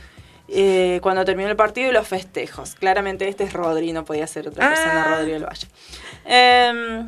Eh, 0.48 1.00
cuando 1.02 1.24
terminó 1.24 1.48
el 1.50 1.56
partido 1.56 1.90
y 1.90 1.92
los 1.92 2.06
festejos. 2.08 2.74
Claramente 2.74 3.28
este 3.28 3.44
es 3.44 3.52
Rodri, 3.52 3.92
no 3.92 4.04
podía 4.04 4.26
ser 4.26 4.48
otra 4.48 4.68
persona, 4.68 5.04
Ah. 5.06 5.16
Rodri 5.18 5.32
del 5.32 5.44
Valle. 5.44 5.66
Eh, 6.24 7.04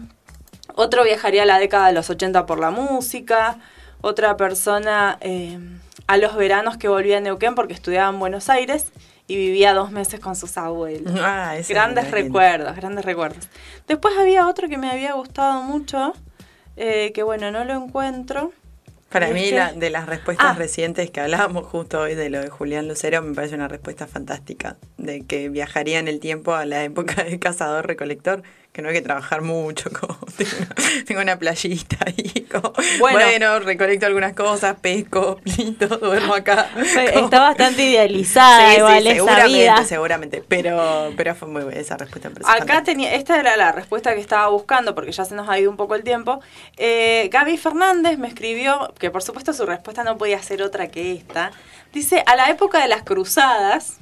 otro 0.74 1.04
viajaría 1.04 1.42
a 1.42 1.46
la 1.46 1.58
década 1.58 1.88
de 1.88 1.92
los 1.92 2.08
80 2.10 2.46
por 2.46 2.58
la 2.60 2.70
música. 2.70 3.58
Otra 4.00 4.36
persona 4.36 5.18
eh, 5.20 5.58
a 6.06 6.16
los 6.18 6.36
veranos 6.36 6.76
que 6.76 6.88
volvía 6.88 7.18
a 7.18 7.20
Neuquén 7.20 7.54
porque 7.54 7.74
estudiaba 7.74 8.08
en 8.10 8.18
Buenos 8.20 8.48
Aires 8.48 8.92
y 9.26 9.36
vivía 9.36 9.74
dos 9.74 9.90
meses 9.90 10.20
con 10.20 10.36
sus 10.36 10.56
abuelos. 10.56 11.12
Ah, 11.20 11.54
Grandes 11.68 12.10
recuerdos, 12.10 12.76
grandes 12.76 13.04
recuerdos. 13.04 13.48
Después 13.86 14.14
había 14.16 14.46
otro 14.46 14.68
que 14.68 14.78
me 14.78 14.88
había 14.90 15.12
gustado 15.14 15.62
mucho, 15.62 16.14
eh, 16.76 17.10
que 17.12 17.22
bueno, 17.24 17.50
no 17.50 17.64
lo 17.64 17.74
encuentro. 17.74 18.52
Para 19.10 19.30
mí, 19.30 19.50
la, 19.50 19.72
de 19.72 19.88
las 19.90 20.06
respuestas 20.06 20.48
Ah. 20.50 20.54
recientes 20.58 21.10
que 21.10 21.20
hablábamos 21.20 21.66
justo 21.66 22.00
hoy 22.00 22.14
de 22.14 22.28
lo 22.28 22.40
de 22.40 22.50
Julián 22.50 22.88
Lucero, 22.88 23.22
me 23.22 23.34
parece 23.34 23.54
una 23.54 23.68
respuesta 23.68 24.06
fantástica. 24.06 24.76
De 24.98 25.24
que 25.26 25.48
viajaría 25.48 25.98
en 25.98 26.08
el 26.08 26.20
tiempo 26.20 26.54
a 26.54 26.66
la 26.66 26.84
época 26.84 27.24
de 27.24 27.38
cazador-recolector, 27.38 28.42
que 28.72 28.82
no 28.82 28.88
hay 28.90 28.94
que 28.94 29.02
trabajar 29.02 29.42
mucho. 29.42 29.90
Como 30.00 30.16
tengo, 30.36 30.50
una, 30.60 31.04
tengo 31.04 31.20
una 31.20 31.36
playita 31.38 31.96
ahí. 32.06 32.46
Como, 32.50 32.72
Bueno. 33.00 33.18
bueno. 33.18 33.58
recolecto 33.58 34.06
algunas 34.06 34.34
cosas, 34.34 34.76
pesco, 34.80 35.40
listo, 35.44 35.88
duermo 35.98 36.34
acá. 36.34 36.68
Como- 36.72 37.24
Está 37.26 37.40
bastante 37.40 37.82
idealizada 37.84 38.68
Sí, 38.68 38.72
sí, 38.74 38.78
igual 38.78 39.06
esa 39.06 39.14
seguramente, 39.16 39.58
vida. 39.58 39.84
seguramente. 39.84 40.44
Pero, 40.46 41.12
pero 41.16 41.34
fue 41.34 41.48
muy 41.48 41.62
buena 41.64 41.80
esa 41.80 41.96
respuesta. 41.96 42.30
Acá 42.44 42.84
tenía, 42.84 43.14
esta 43.14 43.40
era 43.40 43.56
la 43.56 43.72
respuesta 43.72 44.14
que 44.14 44.20
estaba 44.20 44.46
buscando 44.48 44.94
porque 44.94 45.10
ya 45.10 45.24
se 45.24 45.34
nos 45.34 45.48
ha 45.48 45.58
ido 45.58 45.70
un 45.70 45.76
poco 45.76 45.96
el 45.96 46.04
tiempo. 46.04 46.40
Eh, 46.76 47.28
Gaby 47.32 47.56
Fernández 47.56 48.16
me 48.18 48.28
escribió, 48.28 48.94
que 48.98 49.10
por 49.10 49.22
supuesto 49.22 49.52
su 49.52 49.66
respuesta 49.66 50.04
no 50.04 50.16
podía 50.18 50.40
ser 50.42 50.62
otra 50.62 50.86
que 50.88 51.12
esta. 51.14 51.50
Dice, 51.92 52.22
a 52.26 52.36
la 52.36 52.48
época 52.50 52.80
de 52.80 52.86
las 52.88 53.02
cruzadas, 53.02 53.96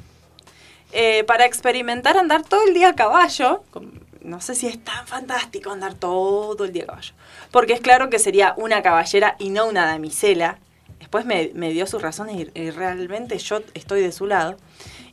eh, 0.93 1.25
para 1.25 1.47
experimentar 1.47 2.17
andar 2.19 2.43
todo 2.43 2.61
el 2.67 2.75
día 2.75 2.91
a 2.91 2.95
caballo, 2.95 3.63
con- 3.71 4.05
no 4.23 4.41
sé 4.41 4.55
si 4.55 4.67
es 4.67 4.83
tan 4.83 5.07
fantástico 5.07 5.71
andar 5.71 5.95
todo 5.95 6.65
el 6.65 6.73
día 6.73 6.85
a 6.85 6.87
caballo, 6.87 7.15
porque 7.51 7.73
es 7.73 7.81
claro 7.81 8.11
que 8.11 8.19
sería 8.19 8.55
una 8.57 8.83
caballera 8.83 9.37
y 9.39 9.51
no 9.51 9.67
una 9.67 9.87
damisela. 9.87 10.59
Después 10.99 11.25
me, 11.25 11.51
me 11.55 11.71
dio 11.71 11.87
sus 11.87 12.03
razones 12.03 12.49
y, 12.55 12.61
y 12.61 12.71
realmente 12.71 13.39
yo 13.39 13.61
estoy 13.75 14.01
de 14.01 14.13
su 14.13 14.27
lado. 14.27 14.57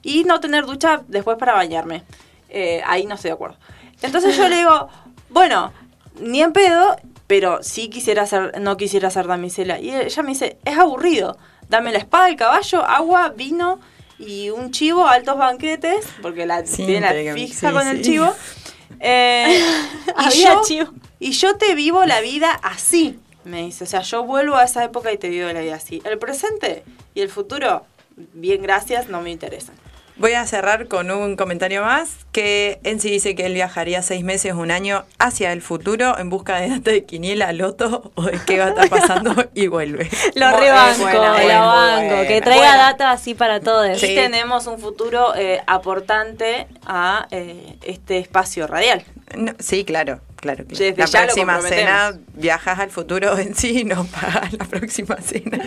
Y 0.01 0.23
no 0.23 0.39
tener 0.39 0.65
ducha 0.65 1.01
después 1.07 1.37
para 1.37 1.53
bañarme. 1.53 2.03
Eh, 2.49 2.81
ahí 2.85 3.05
no 3.05 3.15
estoy 3.15 3.29
de 3.29 3.35
acuerdo. 3.35 3.57
Entonces 4.01 4.35
yo 4.35 4.49
le 4.49 4.57
digo, 4.57 4.89
bueno, 5.29 5.71
ni 6.19 6.41
en 6.41 6.51
pedo, 6.51 6.95
pero 7.27 7.63
sí 7.63 7.89
quisiera 7.89 8.25
ser, 8.25 8.59
no 8.59 8.75
quisiera 8.77 9.09
ser 9.09 9.27
damisela. 9.27 9.79
Y 9.79 9.93
ella 9.93 10.23
me 10.23 10.29
dice, 10.29 10.57
es 10.65 10.77
aburrido. 10.77 11.37
Dame 11.69 11.91
la 11.91 11.99
espada, 11.99 12.27
el 12.27 12.35
caballo, 12.35 12.83
agua, 12.83 13.29
vino 13.29 13.79
y 14.19 14.49
un 14.49 14.71
chivo, 14.71 15.07
altos 15.07 15.37
banquetes, 15.37 16.05
porque 16.21 16.45
la 16.45 16.65
Sí, 16.65 16.85
tiene 16.85 17.01
la 17.01 17.33
fija 17.33 17.69
sí, 17.69 17.73
con 17.75 17.87
el 17.87 17.97
sí. 17.97 18.03
chivo. 18.03 18.33
Eh, 18.99 19.61
y, 20.33 20.41
yo, 20.41 20.93
y 21.19 21.31
yo 21.31 21.57
te 21.57 21.75
vivo 21.75 22.05
la 22.05 22.21
vida 22.21 22.51
así, 22.63 23.19
me 23.43 23.63
dice. 23.63 23.83
O 23.83 23.87
sea, 23.87 24.01
yo 24.01 24.23
vuelvo 24.23 24.55
a 24.55 24.63
esa 24.63 24.83
época 24.83 25.11
y 25.11 25.17
te 25.17 25.29
vivo 25.29 25.51
la 25.51 25.61
vida 25.61 25.75
así. 25.75 26.01
El 26.05 26.17
presente 26.19 26.83
y 27.13 27.21
el 27.21 27.29
futuro, 27.29 27.85
bien, 28.15 28.61
gracias, 28.61 29.09
no 29.09 29.21
me 29.21 29.31
interesan. 29.31 29.75
Voy 30.15 30.33
a 30.33 30.45
cerrar 30.45 30.87
con 30.87 31.09
un 31.09 31.35
comentario 31.35 31.81
más, 31.81 32.11
que 32.31 32.79
en 32.83 32.99
sí 32.99 33.09
dice 33.09 33.33
que 33.33 33.47
él 33.47 33.53
viajaría 33.55 34.01
seis 34.03 34.23
meses, 34.23 34.53
un 34.53 34.69
año 34.69 35.05
hacia 35.17 35.51
el 35.51 35.61
futuro 35.63 36.17
en 36.19 36.29
busca 36.29 36.59
de 36.59 36.69
data 36.69 36.91
de 36.91 37.03
quiniela, 37.03 37.51
loto 37.51 38.11
o 38.15 38.21
de 38.23 38.39
qué 38.45 38.59
va 38.59 38.65
a 38.65 38.69
estar 38.69 38.89
pasando 38.89 39.33
y 39.55 39.67
vuelve. 39.67 40.07
Lo 40.35 40.49
Muy 40.51 40.59
rebanco, 40.61 41.01
buena, 41.01 41.19
lo 41.19 41.65
banco. 41.65 42.07
buena. 42.09 42.27
Que 42.27 42.41
traiga 42.41 42.67
Bueno. 42.67 42.77
data 42.83 43.11
así 43.11 43.33
para 43.33 43.59
todos. 43.59 44.01
Y 44.03 44.13
tenemos 44.15 44.67
un 44.67 44.77
futuro 44.79 45.33
eh, 45.35 45.61
aportante 45.65 46.67
a 46.85 47.27
eh, 47.31 47.75
este 47.81 48.19
espacio 48.19 48.67
radial. 48.67 49.03
No, 49.35 49.53
sí, 49.57 49.83
claro, 49.83 50.21
claro. 50.35 50.63
claro. 50.65 50.77
Desde 50.79 50.95
la 50.95 51.05
ya 51.05 51.21
próxima 51.23 51.59
cena 51.61 52.13
viajas 52.35 52.77
al 52.79 52.91
futuro 52.91 53.35
en 53.39 53.55
sí 53.55 53.79
y 53.79 53.83
no 53.83 54.05
pagas 54.21 54.53
la 54.53 54.65
próxima 54.65 55.17
cena. 55.17 55.57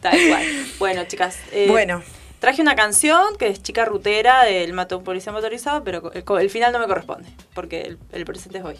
Tal 0.00 0.18
cual. 0.28 0.42
Bueno, 0.78 1.04
chicas. 1.04 1.36
eh, 1.52 1.66
Bueno. 1.68 2.02
Traje 2.44 2.60
una 2.60 2.76
canción 2.76 3.38
que 3.38 3.48
es 3.48 3.62
Chica 3.62 3.86
Rutera 3.86 4.44
del 4.44 4.78
un 4.78 5.02
Policía 5.02 5.32
Motorizado, 5.32 5.82
pero 5.82 6.12
el, 6.12 6.50
final 6.50 6.74
no 6.74 6.78
me 6.78 6.86
corresponde, 6.86 7.26
porque 7.54 7.80
el, 7.80 7.98
el 8.12 8.26
presente 8.26 8.58
es 8.58 8.64
hoy. 8.66 8.78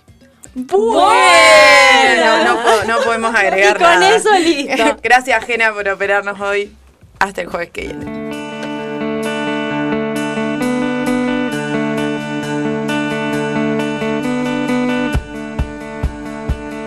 Bueno, 0.54 2.44
no, 2.44 2.56
po- 2.62 2.84
no 2.86 2.98
podemos 3.00 3.34
agregar 3.38 3.76
Y 3.76 3.78
con 3.82 3.88
nada. 4.00 4.14
eso 4.16 4.28
listo. 4.38 4.98
Gracias, 5.02 5.42
Gena, 5.46 5.72
por 5.72 5.88
operarnos 5.88 6.38
hoy. 6.42 6.76
Hasta 7.18 7.40
el 7.40 7.46
jueves 7.46 7.70
que 7.70 7.80
viene. 7.86 8.24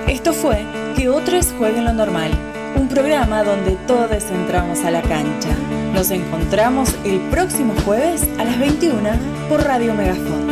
Esto 0.07 0.33
fue 0.33 0.57
Que 0.95 1.09
otros 1.09 1.53
jueguen 1.57 1.85
lo 1.85 1.93
normal, 1.93 2.31
un 2.75 2.87
programa 2.87 3.43
donde 3.43 3.71
todos 3.87 4.23
entramos 4.31 4.79
a 4.83 4.91
la 4.91 5.01
cancha. 5.01 5.55
Nos 5.97 6.11
encontramos 6.11 6.93
el 7.05 7.19
próximo 7.31 7.73
jueves 7.83 8.21
a 8.37 8.43
las 8.43 8.59
21 8.59 9.09
por 9.49 9.63
Radio 9.63 9.95
Megafon. 9.95 10.46